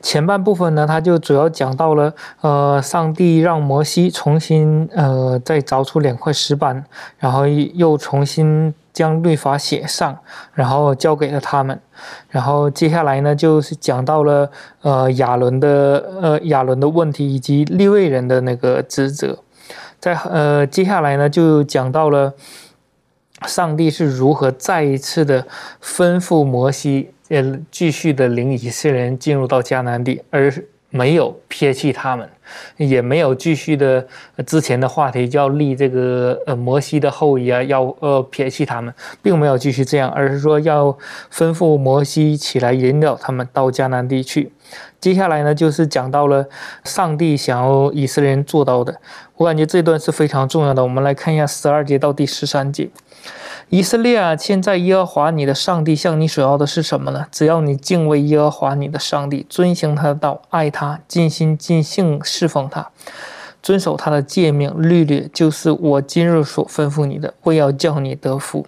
[0.00, 6.84] 前半部分呢，他就主要讲到了，呃，上帝让摩西重新，呃，再凿出两块石板，
[7.18, 10.18] 然后又重新将律法写上，
[10.54, 11.78] 然后交给了他们。
[12.30, 15.68] 然后接下来呢，就是讲到了，呃，亚伦的，
[16.22, 19.40] 呃，亚伦的问题以及利未人的那个职责。
[20.00, 22.32] 在呃，接下来呢，就讲到了
[23.46, 25.46] 上帝是如何再一次的
[25.82, 27.10] 吩咐摩西。
[27.28, 30.50] 呃，继续的领以色列人进入到迦南地，而
[30.96, 32.28] 没有撇弃他们，
[32.76, 34.06] 也没有继续的
[34.46, 40.96] 之前的话题，要立这个呃摩西的后裔啊，要呃撇弃他们，并没有继续这样，而是说要
[41.32, 44.52] 吩咐摩西起来引导他们到迦南地去。
[45.00, 46.46] 接下来呢，就是讲到了
[46.84, 48.98] 上帝想要以色列人做到的，
[49.36, 50.82] 我感觉这段是非常重要的。
[50.82, 52.88] 我们来看一下十二节到第十三节。
[53.68, 57.26] 以色列啊，现在耶和华你的上帝向你所要的是什么呢？
[57.32, 62.88] 只要你敬畏耶和华你的上帝，遵行他的道，爱他，尽心尽性侍奉他，
[63.60, 68.64] 遵守他的诫命律律，就是我今日所吩咐你的，为要叫你得福。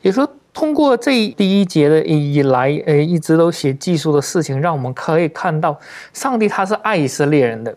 [0.00, 5.78] 也说，通过这第一节的以来，呃，一直都写技术的事情，让我们可以看到，
[6.14, 7.76] 上帝他是爱以色列人的。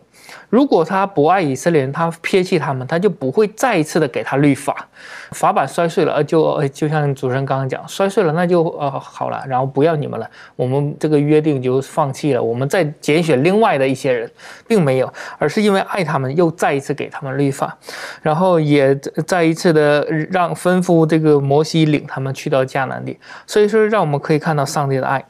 [0.50, 4.88] 如果他不爱以色列人，他撇弃他们，他就不会再一次的给他律法。
[5.32, 14.30] 法版摔碎了，呃，就呃，就像主持人刚刚讲，摔碎了，那就呃好了，然后不要你们了，我们这个约定就放弃了，我们再拣选另外的一些人，
[14.68, 17.78] 并没有，而是因为爱他们，又再一次给他们律法，
[18.24, 18.96] 然后也
[19.28, 25.24] 再一次的让吩咐这个摩西领他们去到迦南地，所以说让我们可以看到上帝的爱。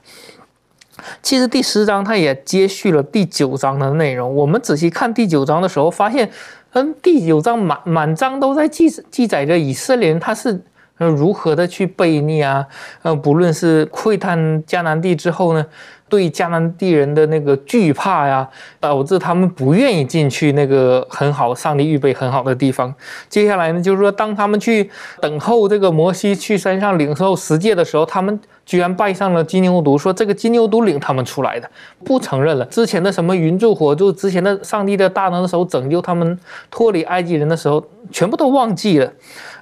[1.22, 4.36] 其实第十章它也接续了第九章的内容。
[4.36, 6.30] 我们仔细看第九章的时候，发现，
[6.74, 10.62] 嗯，第九章满满章都在记记载着以色列人他是
[10.98, 12.66] 如何的去背逆啊，
[13.04, 15.66] 呃，不论是窥探迦南地之后呢。
[16.10, 22.92] 对迦南地人的那个惧怕呀，导致他们不愿意进去那个很好、上帝预备很好的地方。
[23.30, 24.90] 接下来呢，就是说，当他们去
[25.22, 31.68] 等候这个摩西去山上领受十诫的时候，他们居然拜上了金牛犊，说这个金牛犊领他们出来的，
[32.06, 39.12] 不承认了之前的什么云柱火柱，之前的上帝的大能的时候拯救他们脱离埃及人的时候，全部都忘记了。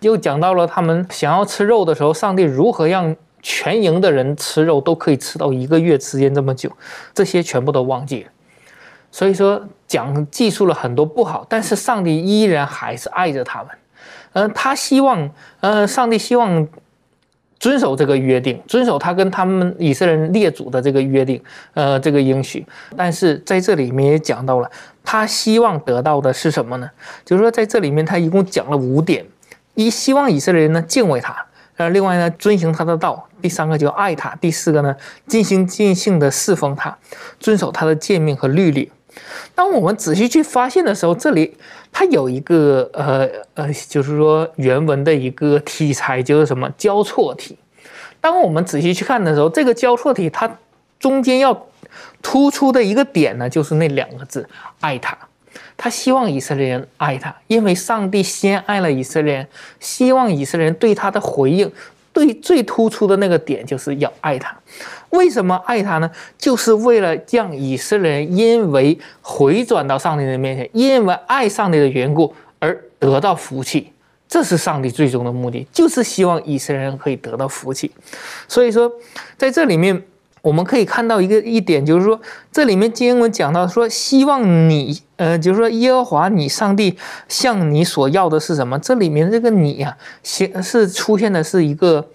[0.01, 3.15] 又讲到了他们想要吃肉的时候，上帝如何让。
[3.43, 6.69] 全营的人吃肉都可以吃到一个月时间这么久，
[7.13, 8.29] 这些全部都忘记了。
[9.09, 13.67] 所以说讲记述了很多不好，但是上帝依然还是爱着他们。
[14.33, 15.29] 嗯，他希望，
[15.61, 16.67] 呃，上帝希望
[17.59, 21.41] 遵守这个约定，遵守他跟他们以色列人列祖的这个约定，
[21.73, 22.65] 呃，这个应许。
[22.95, 24.69] 但是在这里面也讲到了，
[25.03, 26.89] 他希望得到的是什么呢？
[27.25, 29.25] 就是说在这里面他一共讲了五点：
[29.75, 31.45] 一，希望以色列人呢敬畏他。
[31.77, 34.95] 呃另外呢，遵行他的道；第三个就爱他；第四个呢，
[35.27, 36.97] 尽心尽性的侍奉他，
[37.39, 38.91] 遵守他的诫命和律例。
[39.55, 41.55] 当我们仔细去发现的时候，这里
[41.91, 47.57] 它有一个呃呃，就是说原文的一个题材，就是什么交错体。
[48.19, 50.57] 当我们仔细去看的时候，这个交错体它
[50.99, 51.67] 中间要
[52.21, 54.47] 突出的一个点呢，就是那两个字
[54.81, 55.17] “爱他”。
[55.77, 59.47] 他希望以色列人爱他，因为上帝先爱了以色列人，
[59.79, 61.71] 希望以色列人对他的回应，
[62.11, 64.55] 对最突出的那个点就是要爱他。
[65.09, 66.09] 为什么爱他呢？
[66.37, 73.91] 就是为了让以色列人因为回转到上帝的面前，因为爱上帝的缘故而得到福气。
[74.27, 77.91] 这是上帝最终的目的，就是希望以色列人可以得到福气。
[78.47, 78.91] 所以说，
[79.37, 80.03] 在这里面。
[80.43, 82.17] 我们可以看到一个一点，就是说
[82.53, 86.95] 这里面经文讲到说，希望你，呃，就是说耶和华你上帝
[87.27, 88.79] 向你所要的是什么？
[88.79, 92.07] 这里面这个你呀，显是出现的是一个，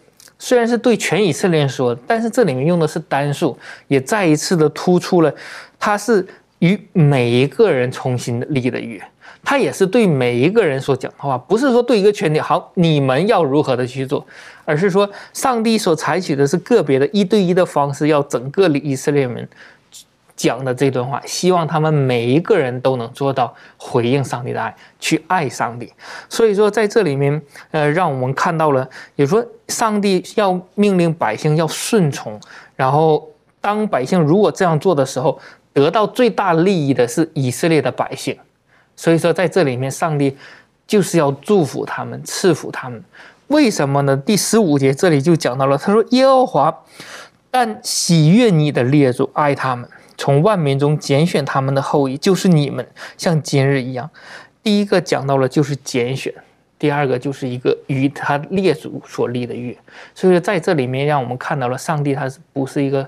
[0.44, 5.32] 虽然是对全以色列说，但是这里面用的是单数，也再一次的突出了，
[5.78, 6.26] 他是
[6.58, 9.00] 与每一个人重新立的约。
[9.44, 14.26] 他也是对每一个人所讲的话，不是说对一个群体好，你们要如何的去做，
[14.64, 19.48] 而是说上帝所采取的是个别的一对一的方式，要整个以色列人
[20.42, 25.92] 讲的这段话，希望他们每一个人都能做到回应上帝的爱，去爱上帝。
[26.28, 32.40] 所以说在这里面，呃，让我们看到了，也说上帝要命令百姓要顺从，
[32.74, 35.38] 然后当百姓如果这样做的时候，
[35.72, 38.36] 得到最大利益的是以色列的百姓。
[38.96, 40.36] 所以说，在这里面，上帝
[40.88, 43.00] 就是要祝福他们，赐福他们。
[43.46, 44.16] 为什么呢？
[44.16, 46.82] 第十五节这里就讲到了，他说：“耶和华
[47.50, 49.86] 但喜悦你的列祖，爱他们，
[50.22, 52.86] 从万民中拣选他们的后裔，就是你们，
[53.18, 54.08] 像今日一样。”
[54.62, 56.32] 第一个讲到了就是拣选，
[56.78, 59.76] 第二个就是一个与他列祖所立的约。
[60.14, 63.04] 所以说，在这里面，让我们看到了上帝他是不是一个。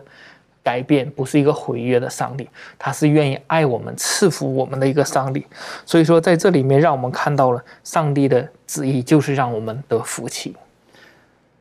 [0.64, 2.48] 改变不是一个毁约的上帝，
[2.78, 5.44] 他是愿意爱我们、赐福我们的一个上帝。
[5.84, 10.56] 所以说，在这里面，让我们看到了上帝的旨意，就是让我们得福气。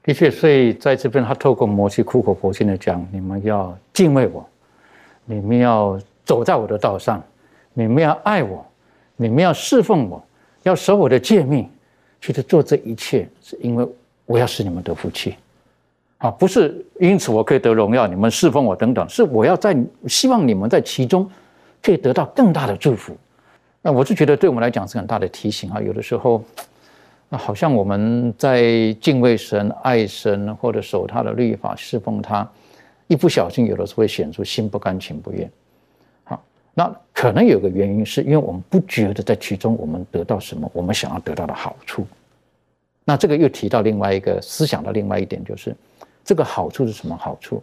[0.04, 4.49] 的确，所以在这边，他透过摩西苦口婆心的讲：你们要敬畏我，
[5.26, 7.22] 你们要走在我的道上，
[7.74, 8.66] 你们要爱我，
[9.16, 10.24] 你们要侍奉我，
[10.64, 11.70] 要守我的诫命，
[12.20, 13.88] 去做这一切，是因为
[14.26, 15.36] 我要使你们得福气。
[16.18, 21.30] 啊，不是因此我可以得荣耀，你们侍奉我等等，是我要在希望你们在其中
[21.82, 23.16] 可以得到更大的祝福。
[23.82, 25.82] 那我是觉得对我们来讲是很大的提醒啊。
[25.82, 26.42] 有的时候，
[27.28, 32.50] 那好像我们在敬畏神、爱神或者守他的律法、侍奉他，
[33.14, 35.47] 一不小心有的时候会显出心不甘情不愿。
[36.24, 36.43] 好，
[36.74, 42.07] 那可能有个原因是因为我们不觉得在其中我们得到什么我们想要得到的好处。
[43.05, 45.76] 那这个又提到另外一个思想的另外一点，就是
[46.24, 47.61] 这个好处是什么好处？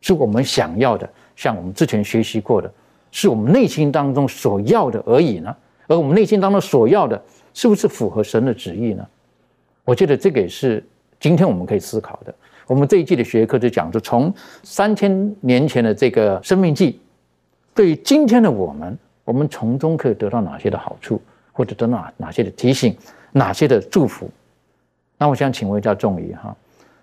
[0.00, 2.68] 是我们想要的，像我们之前学习过的。
[3.12, 5.56] 是我们内心当中所要的而已呢？
[5.86, 7.22] 而我们内心当中所要的，
[7.54, 9.06] 是不是符合神的旨意呢？
[9.84, 10.84] 我觉得这个也是
[11.18, 12.34] 今天我们可以思考的。
[12.66, 17.00] 我们这一季的学科就讲，就从三千年前的这个生命记，
[17.74, 21.20] 对于今天的我们，我们从中可以得到哪些的好处，
[21.52, 22.96] 或者得到哪哪些的提醒，
[23.32, 24.28] 哪些的祝福？
[25.18, 26.54] 那我想请问一下仲怡哈，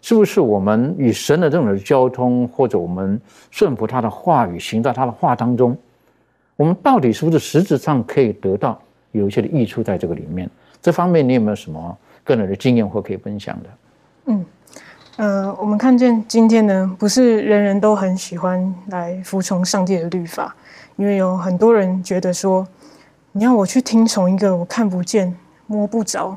[0.02, 5.78] 是不是我们与神的这种交通，或者我们顺服他的话语，行在他的话当中？
[6.56, 8.80] 我们到底是不是实质上可以得到
[9.12, 10.50] 有一些的益处在这个里面？
[10.82, 13.70] 这方面你有没有什么个人的经验或可以分享的？
[14.26, 14.46] 嗯，
[15.18, 20.56] 呃，我们看见今天呢，不是人人都很喜欢来服从上帝的律法，
[20.96, 22.68] 因为有很多人觉得说，
[23.32, 25.36] 你要我去听从一个我看不见、
[25.68, 26.36] 摸不着，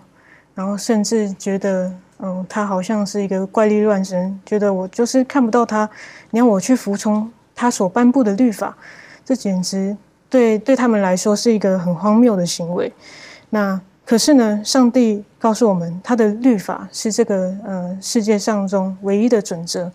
[0.54, 5.88] 然后甚至觉得，嗯，他好像是一个怪力乱神，觉得我就是看不到他，
[6.30, 8.76] 你要我去服从他所颁布的律法，
[9.24, 9.96] 这简直。
[10.28, 12.92] 对，对他们来说是一个很荒谬的行为。
[13.48, 19.90] 那可是呢，上帝告诉我们，他的律法是这个呃世界上中唯一的准则。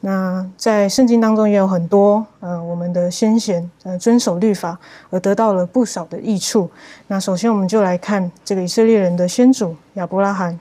[0.00, 4.78] 那在圣经当中也有很多呃我们的先贤呃遵守律法
[5.10, 6.70] 而得到了不少的益处。
[7.08, 10.58] 那首先我们就来看这个以色列人的先祖亚伯拉罕。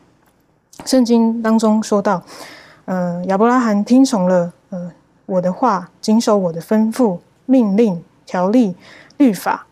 [0.84, 2.24] 圣经当中说到，
[2.86, 4.92] 呃亚伯拉罕听从了呃
[5.28, 8.76] 我的话，谨守我的吩咐、命令、条例。
[9.18, 9.66] 律法，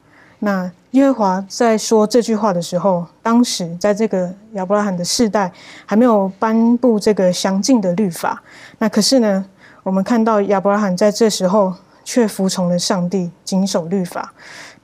[0.46, 5.52] 那耶和华在说这句话的时候，当时在这个亚伯拉罕的世代
[5.88, 8.44] 还没有颁布这个详尽的律法。
[8.78, 9.44] 那可是呢，
[9.82, 11.74] 我们看到亚伯拉罕在这时候
[12.04, 14.32] 却服从了上帝，谨守律法。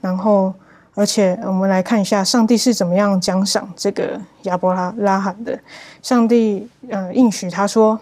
[0.00, 0.52] 然后，
[0.96, 5.56] 而且我们来看一下上帝是怎么样奖赏这个亚伯拉拉罕的。
[6.02, 7.96] 上帝呃应许他说，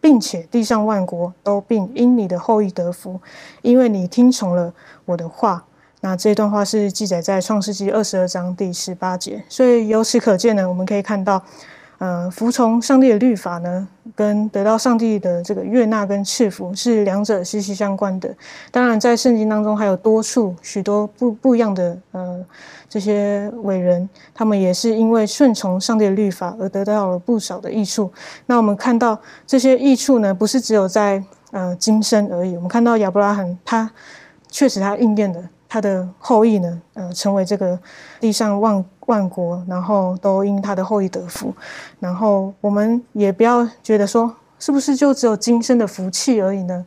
[0.00, 3.20] 并且地上万国都并因你的后裔得福，
[3.62, 5.62] 因为你听从了我的话。
[6.06, 11.42] 那这段话是记载在创世纪二十二章第十八节，所以由此可见呢，我们可以看到，
[11.98, 18.32] 呃，服从上帝的律法呢，跟得到上帝的这个悦纳跟赐福是两者息息相关的。
[18.70, 22.40] 当然，在圣经当中还有多处许多不不一样的呃
[22.88, 28.08] 这些伟人，他们也是因为顺从上帝的律法而得到了不少的益处。
[28.46, 32.54] 那我们看到这些益处呢，不是只有在呃今生而已。
[32.54, 33.90] 我们看到亚伯拉罕，他
[34.48, 35.42] 确实他应验了。
[35.76, 37.78] 他的后裔呢，呃，成为这个
[38.18, 41.52] 地上万万国，然后都因他的后裔得福。
[42.00, 46.82] 然后我们也不要觉得说，是不是就只有今生的福气而已呢？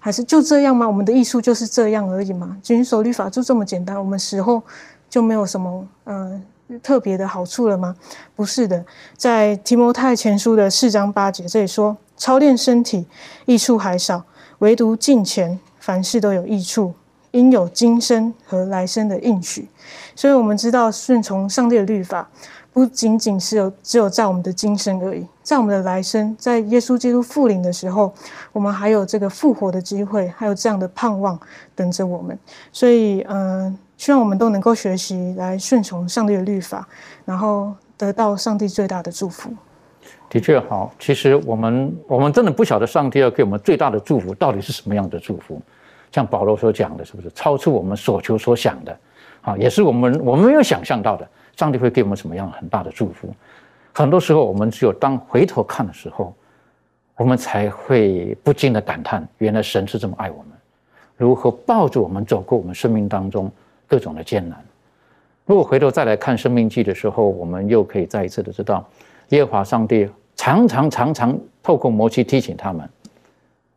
[0.00, 0.84] 还是就这样吗？
[0.84, 2.56] 我们的艺术就是这样而已吗？
[2.60, 3.96] 遵守律法就这么简单？
[3.96, 4.60] 我们死后
[5.08, 6.42] 就没有什么呃
[6.82, 7.94] 特别的好处了吗？
[8.34, 8.84] 不是的，
[9.16, 13.06] 在提摩太前书的四章八节这里说，操练身体
[13.46, 14.24] 益处还少，
[14.58, 16.92] 唯独敬虔，凡事都有益处。
[17.32, 19.68] 应有今生和来生的应许，
[20.14, 22.28] 所以我们知道顺从上帝的律法，
[22.72, 28.12] 不仅仅是有只有在我们的今生而已，在我们的来生，在耶稣基督复临的时候，
[28.52, 31.38] 我们还有这个复活的机会，还有这样的盼望
[31.74, 32.38] 等着我们。
[32.70, 36.86] 所以，嗯，希望我们都能够学习来顺从上帝的律法，
[37.24, 39.50] 然后得到上帝最大的祝福。
[40.28, 45.60] 的确好，其实我们我们真的不晓得上帝要给我们最大的祝福到底是什么样的祝福。
[46.12, 48.96] 像保罗所讲的，是不是超出我们所求所想的？
[49.40, 51.26] 啊，也是我们我们没有想象到的。
[51.56, 53.34] 上帝会给我们什么样很大的祝福？
[53.92, 56.34] 很多时候，我们只有当回头看的时候，
[57.16, 60.46] 我们才会不禁的感叹：原来神是这么爱我们，
[61.16, 63.50] 如何抱着我们走过我们生命当中
[63.86, 64.58] 各种的艰难。
[65.44, 68.88] 如果回头再来看生命记的时候，我们又可以再一次的知道，
[69.28, 72.88] 耶和华上帝常常常常透过摩西提醒他们：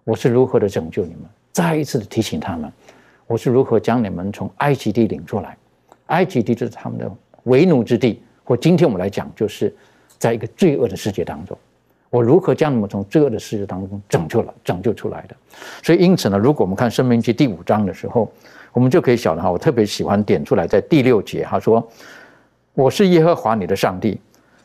[0.06, 1.24] 我是如何的拯救你们。
[1.56, 2.70] 再一次的提醒他们，
[3.28, 5.56] 我是如何将你们从埃及地领出来。
[6.08, 7.10] 埃及地就是他们的
[7.44, 9.74] 为奴之地，或今天我们来讲，就是
[10.18, 11.58] 在一个罪恶的世界当中，
[12.10, 15.36] 我如何将你们从罪恶的世界当中拯救了、拯救出来的。
[15.82, 18.30] 所以，因此呢，如果我们看《生命记》第五章的时候，
[18.74, 21.90] 我们就可以晓得哈，我特别喜欢点出来，在第六节，他说
[22.76, 24.20] ：“我是耶和华你的上帝，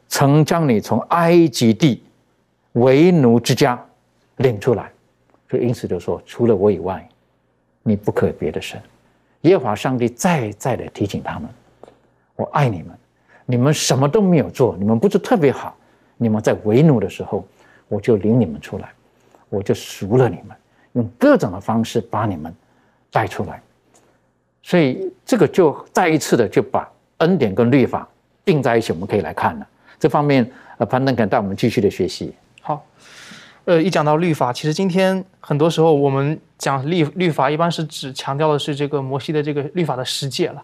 [0.08, 2.02] 曾将你从埃及地
[2.72, 3.80] 为奴之家
[4.38, 4.90] 领出来。”
[5.50, 7.06] 所以因此就说，除了我以外，
[7.82, 8.80] 你不可别的神。
[9.40, 11.48] 耶和华上帝再再的提醒他们
[12.36, 12.96] ：“我爱你们，
[13.46, 15.76] 你们什么都没有做，你们不是特别好，
[16.16, 17.44] 你们在为奴的时候，
[17.88, 18.92] 我就领你们出来，
[19.48, 20.56] 我就赎了你们，
[20.92, 22.54] 用各种的方式把你们
[23.10, 23.60] 带出来。
[24.62, 28.06] 所以这个就再一次的就把恩典跟律法
[28.44, 29.66] 并在一起，我们可以来看了。
[29.98, 30.48] 这方面，
[30.78, 32.32] 呃，潘登肯带我们继续的学习。
[33.64, 40.62] 呃，一讲到律法，其实今天很多时候我们讲律律法，一般是指强调的是这个摩西的这个律法的实践了。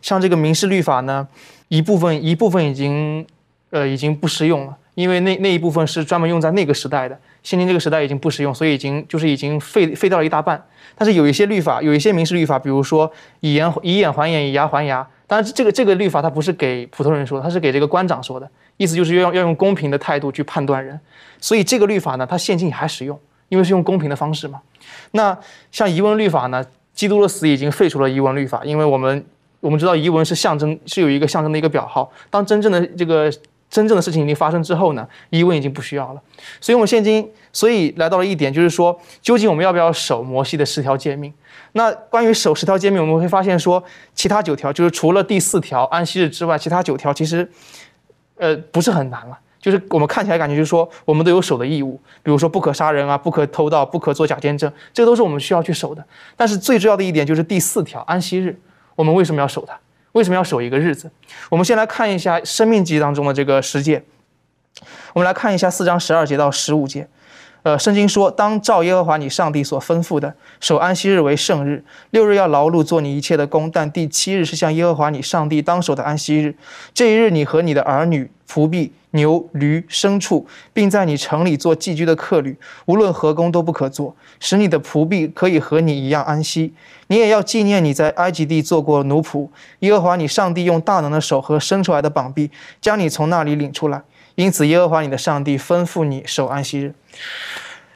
[0.00, 1.26] 像这个民事律法呢，
[1.68, 3.26] 一部分一部分已经，
[3.70, 10.62] 呃，已经不适用了，因为那那一部分是专门用在那个时代的，现今这个时代已经不适用，所以已经就是已经废废掉了一大半。
[10.94, 15.06] 但是有一些律法，有一些民事律法，比如说以眼以眼还眼，以牙还牙。
[15.26, 20.98] 当然，这个这个律法它不是给普通人说，它是给这个官长说的，意思就是要要用公平的态度去判断人。
[21.40, 23.18] 所以这个律法呢，它现今还使用，
[23.48, 24.60] 因为是用公平的方式嘛。
[25.12, 25.36] 那
[25.70, 26.64] 像遗文律法呢，
[26.94, 29.24] 基督的死已经废除了遗文律法，因为我们
[29.60, 32.10] 我们知道遗文是象征，是有一个象征的一个表号。
[32.30, 33.30] 当真正的这个
[33.68, 36.22] 真正的事情已经发生之后呢，遗文已经不需要了。
[36.60, 41.32] 所以我们现今所以来到了一点，就是说，究竟我们要不要守摩西的十条诫命？
[41.72, 43.82] 那关于守十条诫命，我们会发现说，
[44.14, 47.46] 其他九条就是除了第四条安息日之外，其他九条其实，
[48.36, 49.38] 呃，不是很难了。
[49.60, 56.04] 就是我们看起来感觉就是说，我们都有守的义务，比如说不可杀人啊，不可偷盗，不可作假见证，这都是我们需要去守的。
[56.36, 58.56] 但是最重要的一点就是第四条安息日，
[58.94, 59.76] 我们为什么要守它？
[60.12, 61.10] 为什么要守一个日子？
[61.50, 64.04] 我们先来看一下《生命记》当中的这个十诫，
[65.14, 67.08] 我们来看一下四章十二节到十五节。
[67.66, 76.54] 呃，圣经说，当照耶和华你上帝所吩咐的，守安息日为圣日，六日要劳碌做你一切的工，但第七日是向耶和华你上帝当守的安息日。
[76.94, 86.72] 这一日，你和你的儿女、仆婢、牛、驴、牲畜，并在你城里做寄居的客旅，无论何工都不可做，使你的仆婢可以和你一样安息。
[87.08, 89.48] 你也要纪念你在埃及地做过奴仆，
[89.80, 92.48] 耶和华你上帝用大能的手和伸出来的膀臂，
[92.80, 94.00] 将你从那里领出来。
[94.36, 96.94] 因此，耶和华你的上帝吩咐你守安息日。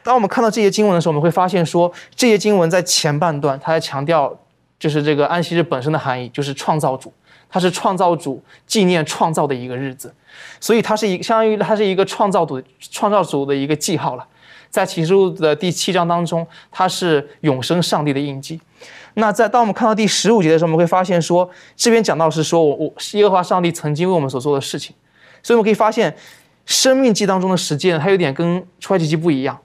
[0.02, 4.34] 当我们看到这些经文的时候，我们会发现说，这些经文在前半段，它在强调
[4.78, 7.12] 就是这个安息日本身的含义，就是创造主，
[7.50, 10.14] 它是创造主纪念创造的一个日子，
[10.58, 14.26] 所以它是一相当于它是一个创造主创造主的一个记号了。
[14.70, 18.60] 在启示录的第七章当中，它是永生上帝的印记。
[19.14, 24.94] 那在当我们看到第十五节的时候，我们会发现说，这边讲到是说我我耶和华上帝曾经为我们所做的事情。
[25.42, 26.12] 所以我们可以发现，
[26.70, 29.58] 《生命记》当中的实践，它有点跟出埃及记不一样。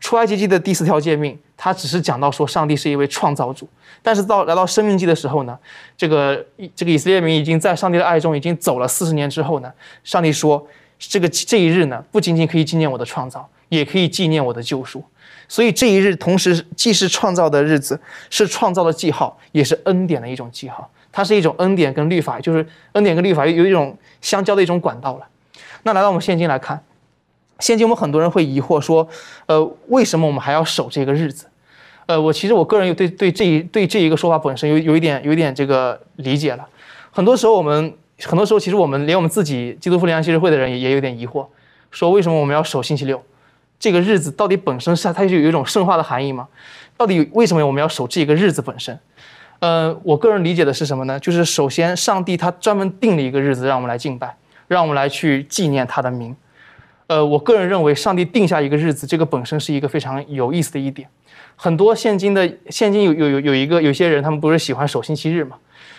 [0.00, 3.68] 出埃及记的第四条诫命，它只是讲到说上帝是一位创造主。
[4.00, 5.58] 但是到来到《生命记》的时候呢，
[5.98, 6.42] 这个
[6.74, 9.70] 这个以色列民已经在上帝的爱中已经走了四十年之后呢，
[10.02, 10.66] 上帝说，
[10.98, 15.04] 这个这一日呢，不仅仅可以纪念我的创造，也可以纪念我的救赎。
[15.46, 20.90] 所以这一日同时既是创造的日子，是创造的记号，也是恩典的一种记号。
[21.12, 25.26] 它是一种恩典跟律法，就是恩典跟律法有一种相交的一种管道了。
[25.82, 26.82] 那来到我们现今来看，
[27.58, 29.06] 现今我们很多人会疑惑说，
[29.46, 31.46] 呃，为什么我们还要守这个日子？
[32.06, 36.66] 呃，我其实我个人有对对这一对这一个说法本身有有一点有一点这个理解了。
[37.10, 41.46] 很多时候我们很多时候其实我们连我们自己基督复临安息日会的人也也有点疑惑，
[41.90, 43.22] 说为什么我们要守星期六？
[43.78, 46.48] 这个日子到底本身是它就有一种圣化的含义吗？
[46.96, 48.98] 到底为什么我们要守这个日子本身？
[49.60, 51.18] 呃，我个人理解的是什么呢？
[51.18, 54.36] 就是首先，上帝他专门定了一个日子，让我们来敬拜，
[54.74, 56.34] 让我们来去纪念他的名。
[57.08, 61.08] 呃，我个人认为，上帝定下一个日子，这个本身是一个非常有意思的一点。
[61.56, 65.56] 很多现今的现今有有有有一个有些人，他们不是喜欢守星期日嘛？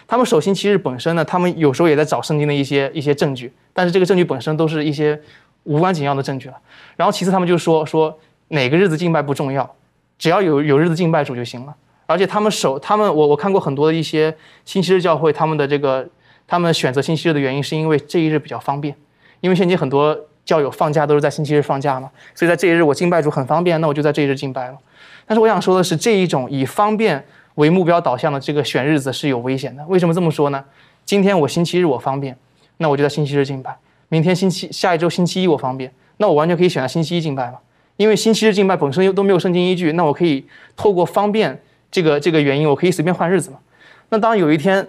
[0.07, 5.19] 他们守星期日本身呢，他们有时候也在找圣经的一些一些证据，但是这个证据本身都是一些
[5.63, 6.55] 无关紧要的证据了。
[6.95, 8.17] 然后其次，他们就说说
[8.47, 9.69] 哪个日子敬拜不重要，
[10.17, 11.75] 只要有有日子敬拜主就行了。
[12.05, 16.07] 而且他们守他们，我我看过很多的一些星期日教会，他们的这个
[16.51, 18.93] 他们选择星期日的原因，是因为这一日比较方便。
[19.39, 24.77] 因为现今很多教友放假都是在星期日放假嘛，所以在这一日我敬拜主很方便，那我就在这一日敬拜了。
[25.25, 27.23] 但是我想说的是，这一种以方便
[27.55, 29.81] 为目标导向的这个选日子是有危险的。
[29.87, 30.61] 为什么这么说呢？
[31.05, 32.35] 今天我星期日我方便，
[32.79, 33.71] 那我就在星期日敬拜；
[34.09, 37.59] 明天星期下一周星期一我方便，那我完全可以选择星期一敬拜嘛。
[37.95, 40.45] 因为星期日敬拜本身又都没有圣经依据，那我可以
[40.75, 41.57] 透过方便。
[41.89, 43.57] 这个这个原因，我可以随便换日子嘛？
[44.09, 44.85] 那当有一天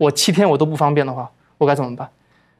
[0.00, 2.08] 我七天我都不方便的话，我该怎么办？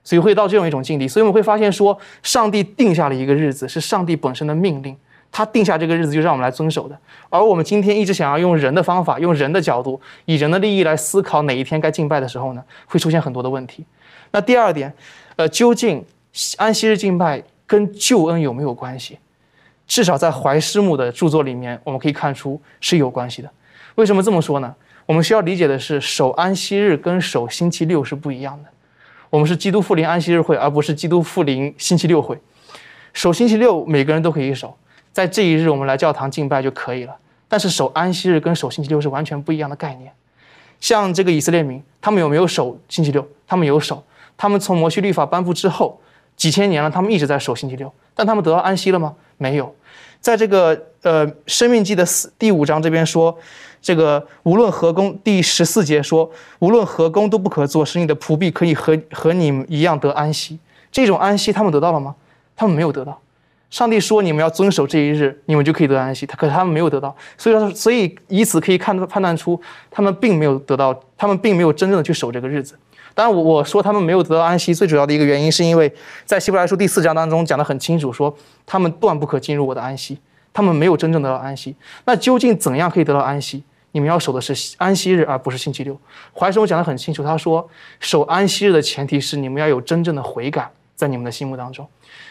[0.04, 1.08] 所以会到这样一种境地。
[1.08, 4.94] 所以我们会发现说，上帝定下了一个日子，是上帝本身的命令，
[5.32, 6.98] 他定下这个日子就让我们来遵守的。
[7.30, 13.86] 而我们今天一直想要用人的方法，用人的角度，以人的利益来思考哪一天该敬拜的时候呢，会出现很多的问题。
[14.32, 14.92] 那第二点，
[15.36, 16.04] 呃，究竟
[16.58, 19.18] 安息日敬拜跟救恩有没有关系？
[19.86, 23.50] 至少在怀师母的著作里面，我们可以看出是有关系的。
[23.94, 24.74] 为什么这么说呢？
[25.10, 28.68] 我们需要理解的是，守安息日跟守星期六是不一样的。
[29.28, 32.38] 我们是基督复临安息日会，而不是基督复临星期六会。
[33.12, 34.78] 守星期六每个人都可以守，
[35.12, 37.16] 在这一日我们来教堂敬拜就可以了。
[37.48, 40.12] 但是守安息日跟守星期六是完全不一样的概念。
[40.78, 43.28] 像这个以色列民，他们有没有守星期六？
[43.48, 44.04] 他们有守。
[44.36, 46.00] 他们从摩西律法颁布之后，
[46.36, 47.92] 几千年了，他们一直在守星期六。
[48.14, 49.16] 但他们得到安息了吗？
[49.38, 49.74] 没有。
[50.20, 53.36] 在这个呃《生命记》的四第五章这边说，
[53.82, 60.58] 这个无论何工，第十四节说，无论何工都不可做，使你的仆婢可以和和你一样得安息。
[60.92, 62.14] 这种安息他们得到了吗？
[62.54, 63.18] 他们没有得到。
[63.70, 66.26] 上帝说你们要遵守这一日，你们就可以得安息。
[66.26, 69.58] 他可是他们没有得到，所以说，所以以此可以看判断出，
[69.90, 72.76] 他们并没有得到，他们并没有真正的去守这个日子。
[73.14, 75.92] 当然，我我说他们没有得到安息，最主要的一个原因是因为
[76.24, 80.18] 在希伯来书第四章当中讲得很清楚，说他们断不可进入我的安息，
[80.52, 81.74] 他们没有真正得到安息。
[82.04, 83.62] 那究竟怎样可以得到安息？
[83.92, 85.98] 你们要守的是安息日，而不是星期六。
[86.32, 87.68] 怀生我讲得很清楚，他说
[87.98, 91.86] 守安息日的前提是你们要有真正的悔改在你们的心目当中。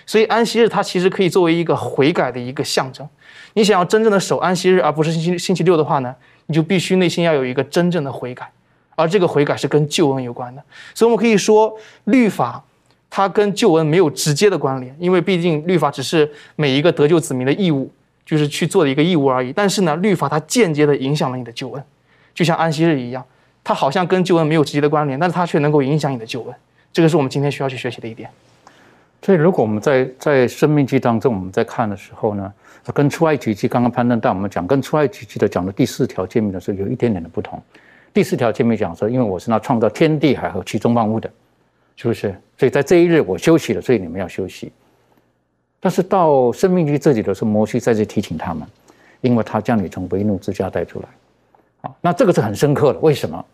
[0.05, 3.07] 所以安息日它其实可以作为一个悔改的一个象征。
[3.53, 6.16] 你想要真正的守安息日，而不是星期星期六的话呢，
[6.47, 8.49] 你就必须内心要有一个真正的悔改。
[8.95, 10.62] 而这个悔改是跟救恩有关的，
[10.93, 12.62] 所以我们可以说，律法
[13.10, 17.89] 它跟救恩没有直接的关联，因为毕竟律法只是每一个得救子民的义务，
[18.30, 19.52] 就是去做的一个义务而已。
[19.52, 21.84] 但是呢，律法它间接的影响了你的救恩，
[22.36, 23.26] 就像安息日一样，
[23.64, 26.54] 它好像跟救恩没有直接的关联，但是它却能够影响你的救恩。
[26.94, 28.30] 这个是我们今天需要去学习的一点。
[29.22, 32.54] 所以，如果我们在在生命记当中，我们在看的时候呢，
[32.94, 37.62] 跟出埃及记刚刚攀登带我们讲，跟出埃及记的讲的第四条诫命的时候，有一点点的不同。
[38.14, 41.30] 第四条诫命讲说，因为我是那创造天地海和其中万物的，
[41.98, 42.34] 是不是？
[42.58, 44.72] 所以在这一日我休息了，所以你们要休息。
[45.80, 48.68] 但是到生命记这里的时候，摩西在这提醒他们，
[49.22, 51.08] 因为他将你从为奴之家带出来。
[51.82, 53.00] 啊，那这个是很深刻的。
[53.00, 53.46] 为什么？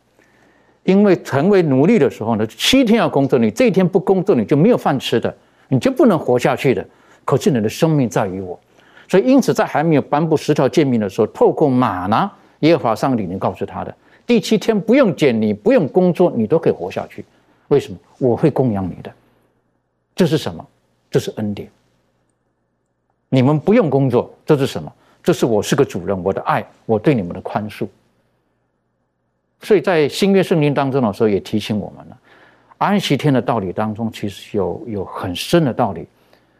[0.83, 5.35] 因为成为奴隶的时候呢，七天要工作，你这一天不工作，你就没有饭吃的，
[5.67, 6.85] 你就不能活下去的。
[7.23, 8.59] 可是你的生命在于我，
[9.07, 13.95] 所以因此在还没有颁布十条诫命的时候，透过马呢，耶和华上帝已经告诉他的。
[14.27, 17.25] 第七天不用捡，你不用工作，你都可以活下去。
[17.67, 17.97] 为什么？
[18.19, 19.11] 我会供养你的。
[20.15, 20.65] 这是什么？
[21.09, 21.67] 这是恩典。
[23.29, 24.91] 你们不用工作，这是什么？
[25.23, 27.87] 这是我是个主人，我的爱，我对你们的宽恕。
[29.61, 32.17] 所以在新约圣经当中的时候，也提醒我们了，
[32.77, 36.07] 安息天的道理当中，其实有有很深的道理，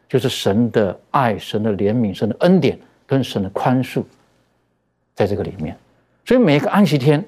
[0.09, 4.03] 就是神的爱、神的怜悯、神的恩典跟神的宽恕，
[5.13, 5.77] 在这个里面。
[6.25, 7.23] 所以每一个安息天。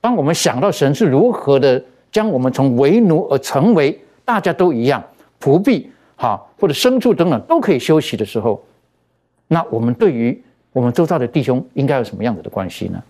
[0.00, 1.80] 当我们想到神是如何的
[2.10, 5.00] 将我们从为奴而成为大家都一样
[5.40, 8.60] 仆婢，哈或者牲畜等等都可以休息的时候，
[9.52, 10.42] 那我们对于
[10.72, 13.02] 我们周遭的弟兄应该有什么样子的关系呢？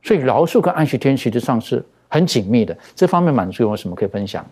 [0.00, 2.76] 所以饶恕跟安息天实上是很紧密的。
[2.94, 4.46] 这方面满足有什么可以分享？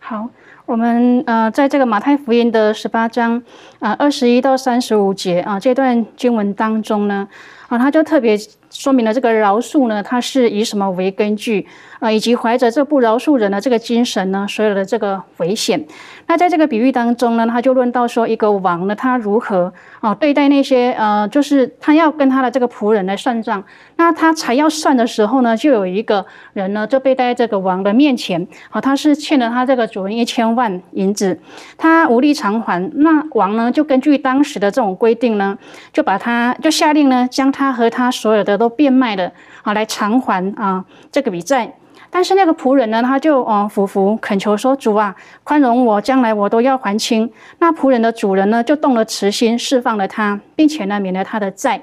[0.00, 0.28] 好，
[0.64, 3.40] 我们呃在这个马太福音的十八章
[3.78, 7.28] 啊二十一到三十五节啊这段经文当中呢
[7.68, 8.36] 啊他就特别。
[8.68, 11.66] 说明了这个饶恕呢，它是以什么为根据
[11.98, 12.10] 啊？
[12.10, 15.86] 以及怀着这不饶恕人的这个精神呢，所有的这个危险。
[16.26, 23.62] 那在这个比喻当中呢，他就论到说，一个王呢，他如何啊对待那些呃，就是他要跟他的这个仆人来算账。
[23.96, 31.38] 那他才要算的时候呢，就有一个人呢，就被带在这个王的面前啊，他是欠了他这个主人一千万银子，
[31.78, 32.90] 他无力偿还。
[32.94, 35.56] 那王呢，就根据当时的这种规定呢，
[35.92, 39.30] 就把他就下令呢，将他和他所有的都变卖了
[39.62, 41.72] 啊，来偿还啊这个笔债。
[42.16, 45.14] 但是那个仆人呢，他就哦俯伏恳求说：“主啊，
[45.44, 51.82] 宽容我，将来我都要还清。”那仆人的主人呢，就动了慈心，释放了他，并且呢免了他的债。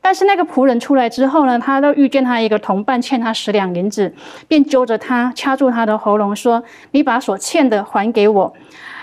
[0.00, 4.12] 但是那个仆人出来之后呢，他都遇见他一个同伴欠他十两银子，
[4.48, 8.52] 便揪着他掐住他的喉咙说：“你把所欠的还给我。”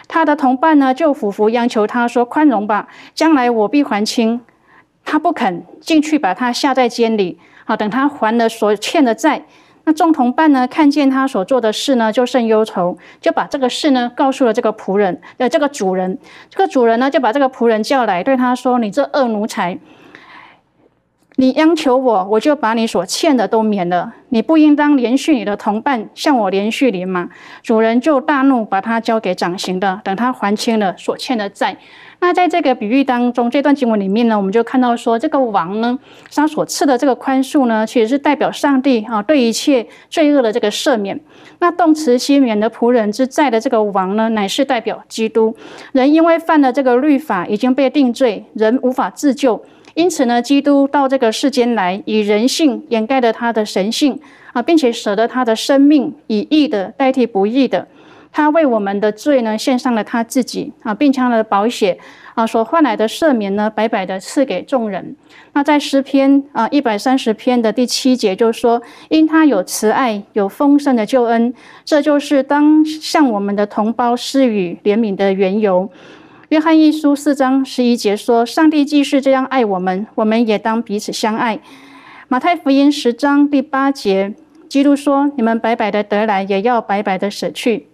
[0.10, 4.42] 他的同伴呢就俯伏央求他说：“宽容吧，将来我必还清。”
[5.06, 7.40] 他不肯进去，把他下在监里。
[7.64, 9.46] 好，等他还了所欠的债。
[9.88, 16.18] 那众同伴呢，看见他所做的事呢，就甚忧愁，就把这个事呢告诉了这个仆人，呃，这个主人。
[16.50, 19.78] 这个主人呢，就把这个仆人叫来，对他说：“你这恶奴才，
[21.36, 24.14] 你央求我，我就把你所欠的都免了。
[24.30, 27.30] 你不应当连续你的同伴向我连续连吗？”
[27.62, 31.78] 主人就大怒，把他交给掌刑的，等他还清了所欠的债。
[32.26, 36.00] 那在这个比喻当中，这段经文里面呢，我们就看到说，这个王呢，
[36.34, 41.20] 他所赐的这个宽恕呢，其实是代表上帝啊对一切罪恶的这个赦免。
[41.60, 45.56] 那动词心免的仆人之在的这个王呢，乃是代表基督。
[45.92, 49.64] 人因为犯了这个律法，已经被定罪，人无法自救，
[49.94, 54.20] 因此呢，基督到这个世间来，以人性掩盖了他的神性。
[54.54, 57.86] 啊，并且舍得他的生命以义的代替不义的，
[58.36, 61.98] 他为我们的罪呢献上了他自己啊，并将他的宝血
[62.34, 65.16] 啊所换来的赦免呢白白的赐给众人。
[65.54, 71.54] 那在诗篇啊一百三十篇的第七节就说，因他有慈爱，有丰盛的救恩，
[71.86, 75.90] 这就是当向我们的同胞施予怜悯的缘由。
[76.50, 81.62] 约翰一书四章十一节说：“上帝既是这样爱我们，我们也当彼此相爱。”
[82.28, 84.34] 马太福音十章第八节，
[84.68, 87.88] 基督说：“你们白白的得来，也要白白的舍去。”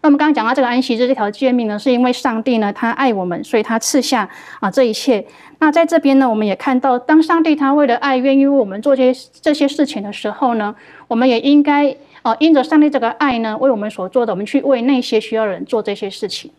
[0.00, 4.28] 那我们刚刚讲到这个安息日这条诫命呢，是因为上帝呢他爱我们，所以他赐下
[4.60, 5.24] 啊这一切。
[5.58, 10.74] 那在这边呢，我们也看到，当上帝他为了爱，愿意为我们做些这些事情的时候呢，
[11.08, 16.50] 我们也应该啊因着上帝这个爱呢，为我们所做的，我们去为那些需要人做这些事情。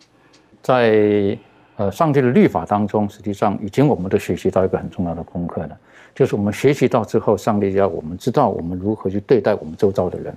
[0.64, 1.38] 在
[1.76, 5.78] 呃上帝的律法当中，实际上已经我们都学习到一个很重要的功课了，
[6.16, 10.36] 就是我们学习到之后，上帝要我们知道我们如何去对待我们周遭的人。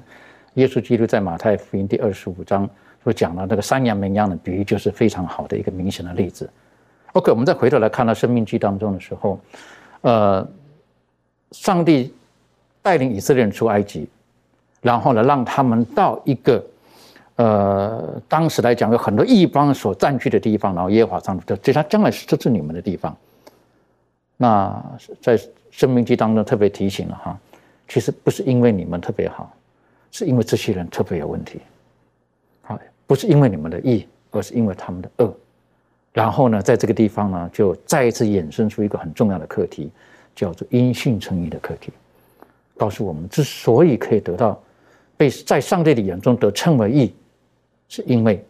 [0.54, 2.68] 耶稣基督在马太福音第二十五章
[3.02, 6.48] 所讲的那个山羊绵羊的比喻，就是非常好的一个明显的例子。
[7.12, 9.40] OK，我们再回头来看到生命记当中的时候，
[10.02, 10.46] 呃，
[11.52, 12.14] 上帝
[12.82, 14.08] 带领以色列人出埃及，
[14.80, 16.64] 然后呢，让他们到一个。
[17.36, 23.16] 呃，当时来讲有很多异邦所占据的地方，然后耶和华上帝就他将来是这是你们的地方。
[24.36, 24.84] 那
[25.22, 25.40] 在
[25.70, 27.38] 生命记当中特别提醒了哈，
[27.88, 29.50] 其实不是因为你们特别好，
[30.10, 31.60] 是因为这些人特别有问题。
[32.62, 35.34] 好，不是因为你们的义，而是因为他们的恶。
[36.12, 39.90] 然后呢，在这个地方呢，就再一次衍生出一个很重要的课题，
[40.34, 41.92] 叫做因信称义的课题，
[42.76, 44.60] 告诉我们之所以可以得到
[45.16, 47.14] 被在上帝的眼中得称为义。
[47.88, 48.44] 是因为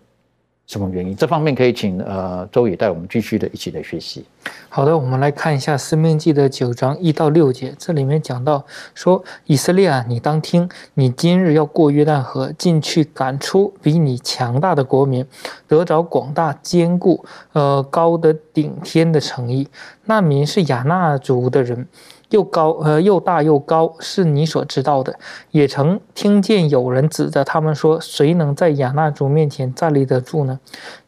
[0.71, 1.17] 什么原因？
[1.17, 4.25] 这方面可以请呃周宇带我们继续的一起来学习。
[4.69, 8.65] 好的，我们来看一下《生命记》的九章一到六节，这里面讲到
[8.95, 15.27] 说：“以色列啊，你当听，你今日要过约旦河，进去赶出比你强大的国民，
[15.67, 19.67] 得着广大坚固、呃高的顶天的诚意。
[20.05, 21.89] 那民是亚纳族的人。”
[22.31, 25.19] 又高，呃，又大又高，是你所知道的。
[25.51, 30.59] 也曾听见有人指着他们说：“谁能在亚纳族面前站立得住呢？”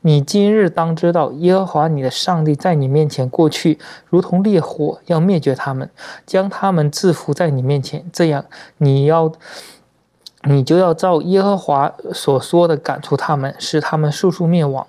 [0.02, 5.88] 你今日当知道，耶和华你的上帝在你面前过去，如同烈火，要灭绝他们，
[6.26, 8.04] 将他们制服在你面前。
[8.12, 8.44] 这样，
[8.78, 9.30] 你要，
[10.42, 14.84] 你就要照耶和华所说的赶出他们，使他们速速灭亡。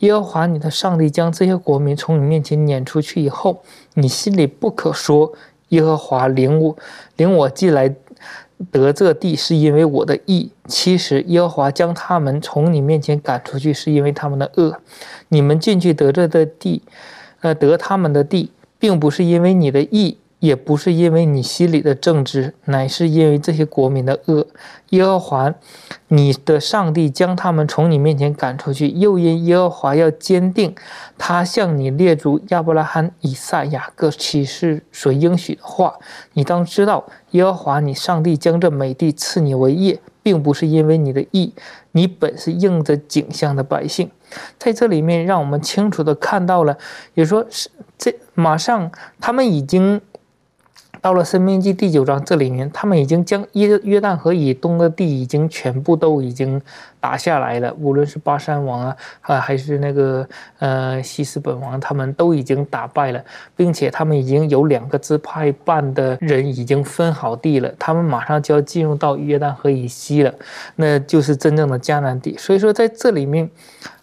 [0.00, 3.62] 耶和华你的上帝将这些国民从你面前撵出去以后，
[3.94, 5.32] 你心里不可说。
[5.68, 6.76] 耶和华领我
[7.16, 7.94] 领我进来
[8.70, 10.50] 得这地，是因为我的义。
[10.66, 14.80] 其实耶和华将他们从你面前赶出去，是因为他们的恶。
[15.28, 16.82] 你们进去得这的地，
[17.40, 20.18] 呃，得他们的地，并不是因为你的义。
[20.38, 24.46] 也不是因为你心里的正直，乃是因为这些国民的恶。
[24.90, 25.54] 耶和华，
[26.08, 30.74] 你的上帝将他们从你面前赶出去，又因耶和华要坚定
[31.16, 35.94] 他向你列祖亚伯拉罕、以撒、雅各启示所应许的话。
[36.34, 41.54] 你当知道，耶和华你上帝将这美地赐你为业，并不是因为你的义，
[41.92, 44.10] 你本是应着景象的百姓。
[44.58, 46.76] 在这里面，让我们清楚的看到了，
[47.14, 50.00] 也说是这马上他们已经。
[51.06, 56.60] 到了《生命记》第九章，这里面他们已经将约约旦河以东的地已经全部都已经
[56.98, 60.28] 打下来了，无论是巴山王啊，啊还是那个
[60.58, 63.22] 呃西斯本王，他们都已经打败了，
[63.54, 70.34] 并且他们已经有两个支派办的人已经分好地了，他们马上就要进入到约旦河以西了，
[70.74, 72.36] 那就是真正的迦南地。
[72.36, 73.48] 所以说，在这里面，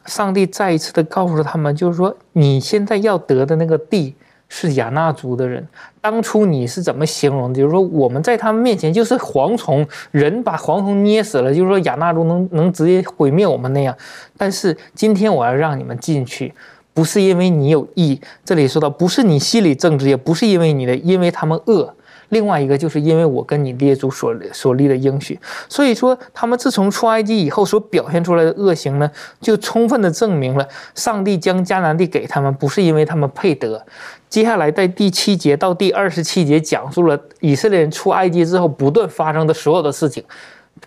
[0.06, 4.16] 上帝再一次的告诉他们，就是说你现在要得的那个地。
[4.56, 5.68] 是亚纳族的人，
[6.00, 7.58] 当初你是怎么形容的？
[7.58, 13.98] 就是说我们在他们面前就是蝗虫，人把蝗虫捏死了，就是说亚纳族能能直接毁灭我们那样。
[14.38, 16.54] 但是今天我要让你们进去，
[16.94, 21.96] 不是因为你有义，这里说到不是你心里正直，也不是因为你的，因为他们恶。
[22.30, 25.40] 另外一个就是因为我跟你列祖所所立的应许，
[25.70, 33.86] 所以说他们自从出埃及以后所表现出来的恶行呢，就充分的证明了上帝将迦南地给他们，不是因为他们配得。
[34.34, 40.24] 接下来在第七节到第二十七节讲述了以色列人出埃及之后不断发生的所有的事情，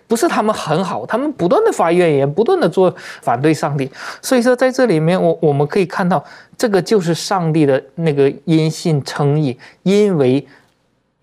[0.09, 2.92] 不是他们很好，他们不断的发怨言，不断的做
[3.22, 3.88] 反对上帝。
[4.20, 6.24] 所以说在这里面，我我们可以看到，
[6.59, 10.44] 这个就是上帝的那个因信称义，因为。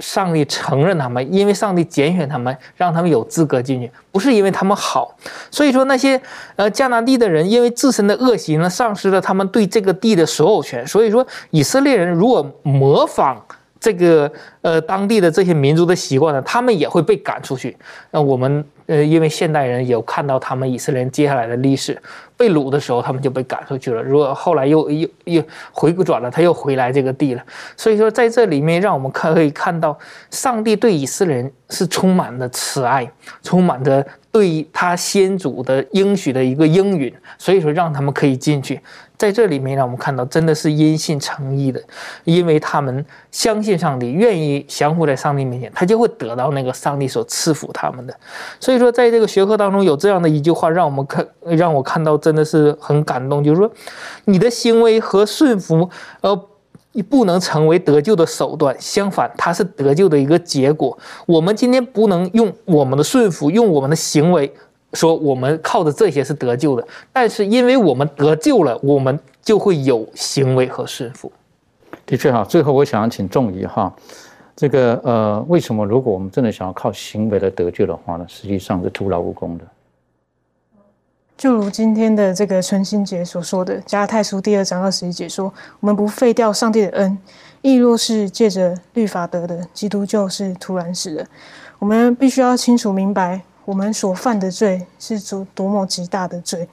[0.04, 5.16] 上帝承认他们，因为上帝拣选他们，让他们有资格进去，不是因为他们好。
[5.50, 6.22] 所以说那些
[6.58, 10.86] 呃迦南地的人，因为自身的恶行呢，丧失了他们对这个地的所有权。
[10.86, 13.42] 所以说以色列人如果模仿
[13.80, 14.30] 这个
[14.62, 17.78] 呃当地的这些民族的习惯呢，他们也会被赶出去。
[18.12, 21.98] 那我们呃，因为现代人有看到他们以色列人接下来的历史，
[22.44, 24.04] 被掳的时候他们就被赶出去了。
[24.04, 25.42] 如果后来又又又
[25.72, 27.42] 回转了，他又回来这个地了。
[27.78, 29.98] 所以说在这里面，让我们可以看到
[30.30, 33.10] 上帝对以色列人是充满了慈爱，
[33.42, 38.82] 充满着对他先祖的应许的一个应允，所以说让他们可以进去。
[39.16, 41.80] 在这里面，让我们看到真的是因信诚意的，
[42.24, 48.14] 因为他们相信上帝，愿意降服在上帝面前，他就会得到那个上帝所赐福他们的。
[48.60, 53.72] 所以说，在这个学科当中有这样的一句话，让我们看，让我看到真的是很感动，就是说，
[54.26, 55.88] 你的行为和顺服，
[56.22, 56.36] 呃，
[56.94, 60.98] 你不能成为得救的手段，相反，它是得救的一个结果。
[61.26, 64.52] 我们今天不能用我们的顺服，用我们的行为。
[64.94, 71.32] 说我们靠着这些是得救的，但是因为我们得救了，我们就会有行为和顺服。
[72.06, 73.92] 的确哈，最后我想请仲仪哈，
[74.56, 78.26] 这个呃，为什么如果我们真的想要靠行为来得救的话呢？
[78.30, 79.64] 实际上是徒劳无功的。
[81.38, 87.18] 就如今天的这个春心节所说的，《加太书》第二章二十一节说：“我们不废掉上帝的恩，
[87.62, 91.28] 亦若是借着律法得的，基督就是突然死的。”
[91.80, 93.42] 我们必须要清楚明白。
[93.66, 96.68] 我们所犯的罪是多多么极大的罪，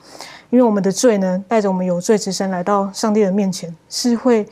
[0.50, 4.44] 因为我们的罪呢，带着我们有罪之身来到上帝的面前，是会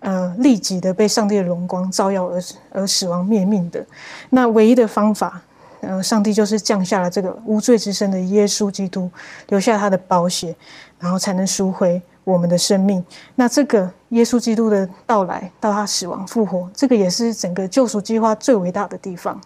[0.00, 3.84] 呃立即的被上帝的荣光照耀而而死亡灭命的。
[4.30, 5.42] 那唯一的方法，
[5.84, 9.10] 呃，上帝就是降下了这个无罪之身的耶稣基督，
[9.48, 10.54] 留下他的宝血，
[10.98, 12.00] 然后才能赎回。
[12.24, 13.04] 我们的生命，
[13.34, 19.38] 那这个耶稣基督的到来，到他死亡复活，这个也是整个救赎计划最伟大的地方。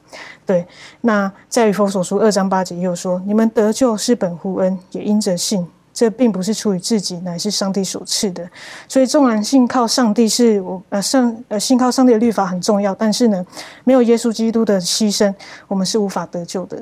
[0.47, 0.65] 对，
[1.01, 5.67] 那在于佛所书二章八节又说：“你们得救是本乎恩，也因着信。
[5.99, 8.49] 这并不是出于自己，乃是上帝所赐的。
[8.87, 13.45] 所以，纵然信靠上帝是我呃上呃信靠上帝的律法很重要，但是呢，
[13.83, 15.35] 没有耶稣基督的牺牲，
[15.67, 16.81] 我们是无法得救的。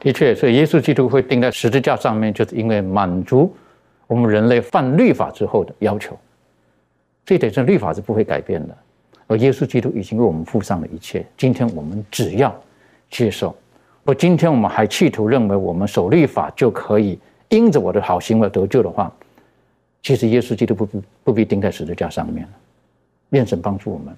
[0.00, 3.54] 的确，所以耶稣基督会钉在十字架上面，就是因为满足。
[4.08, 6.18] 我们人类犯律法之后的要求，
[7.24, 8.76] 这一点是律法是不会改变的，
[9.28, 11.24] 而耶稣基督已经为我们付上了一切。
[11.38, 12.52] 今天我们只要
[13.08, 13.54] 接受，
[14.04, 17.20] 而今天我们还企图认为我们守律法就可以
[17.52, 19.12] 因着我的好行为得救的话，
[20.02, 22.52] 其实耶稣基督不不不必钉在十字架上面了。
[23.28, 24.16] 愿神帮助我们，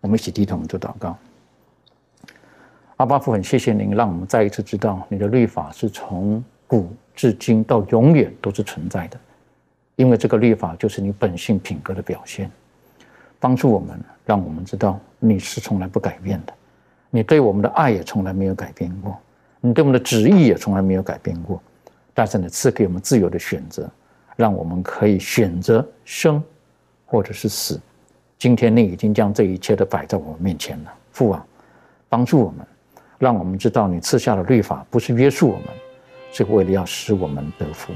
[0.00, 1.18] 我们一起低头做祷告。
[2.98, 9.18] 阿巴父，很谢谢您，让我们再一次知道你的律法是从古至今到永远都是存在的。
[9.96, 12.48] 因为这个律法就是你本性品格的表现，
[13.40, 16.54] 帮助我们，让我们知道你是从来不改变的，
[17.10, 19.18] 你对我们的爱也从来没有改变过，
[19.60, 21.60] 你对我们的旨意也从来没有改变过。
[22.18, 23.88] 但是呢赐给我们自由的选择，
[24.34, 26.42] 让我们可以选择生，
[27.06, 27.80] 或者是死。
[28.36, 31.46] 今天你已经将这一切都摆在我们面前了，父啊，
[32.08, 32.66] 帮助我们，
[33.18, 35.66] 让我们知道你赐下的律法不是约束我们，
[36.32, 37.92] 是为了要使我们得福，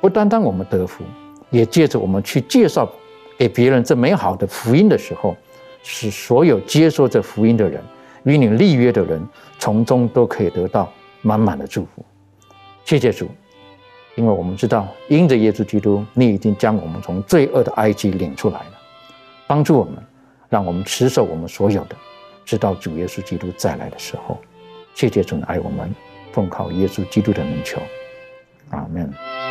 [0.00, 1.02] 不单单我们得福。
[1.50, 2.88] 也借着我们去介绍
[3.36, 5.36] 给别人这美好的福音的时候，
[5.82, 7.82] 使所有接受这福音的人
[8.22, 9.20] 与你立约的人，
[9.58, 10.88] 从中都可以得到
[11.22, 12.04] 满满的祝福。
[12.84, 13.28] 谢谢主，
[14.16, 18.72] 因为我们知道，因着耶稣基督，你已经将我们从罪恶的埃及领出来了，
[19.46, 20.02] 帮助我们，
[20.48, 21.94] 让我们持守我们所有的，
[22.44, 24.38] 直到主耶稣基督再来的时候。
[24.94, 25.94] 谢谢主爱我们，
[26.32, 27.78] 奉靠耶稣基督的名求，
[28.70, 29.45] 阿门。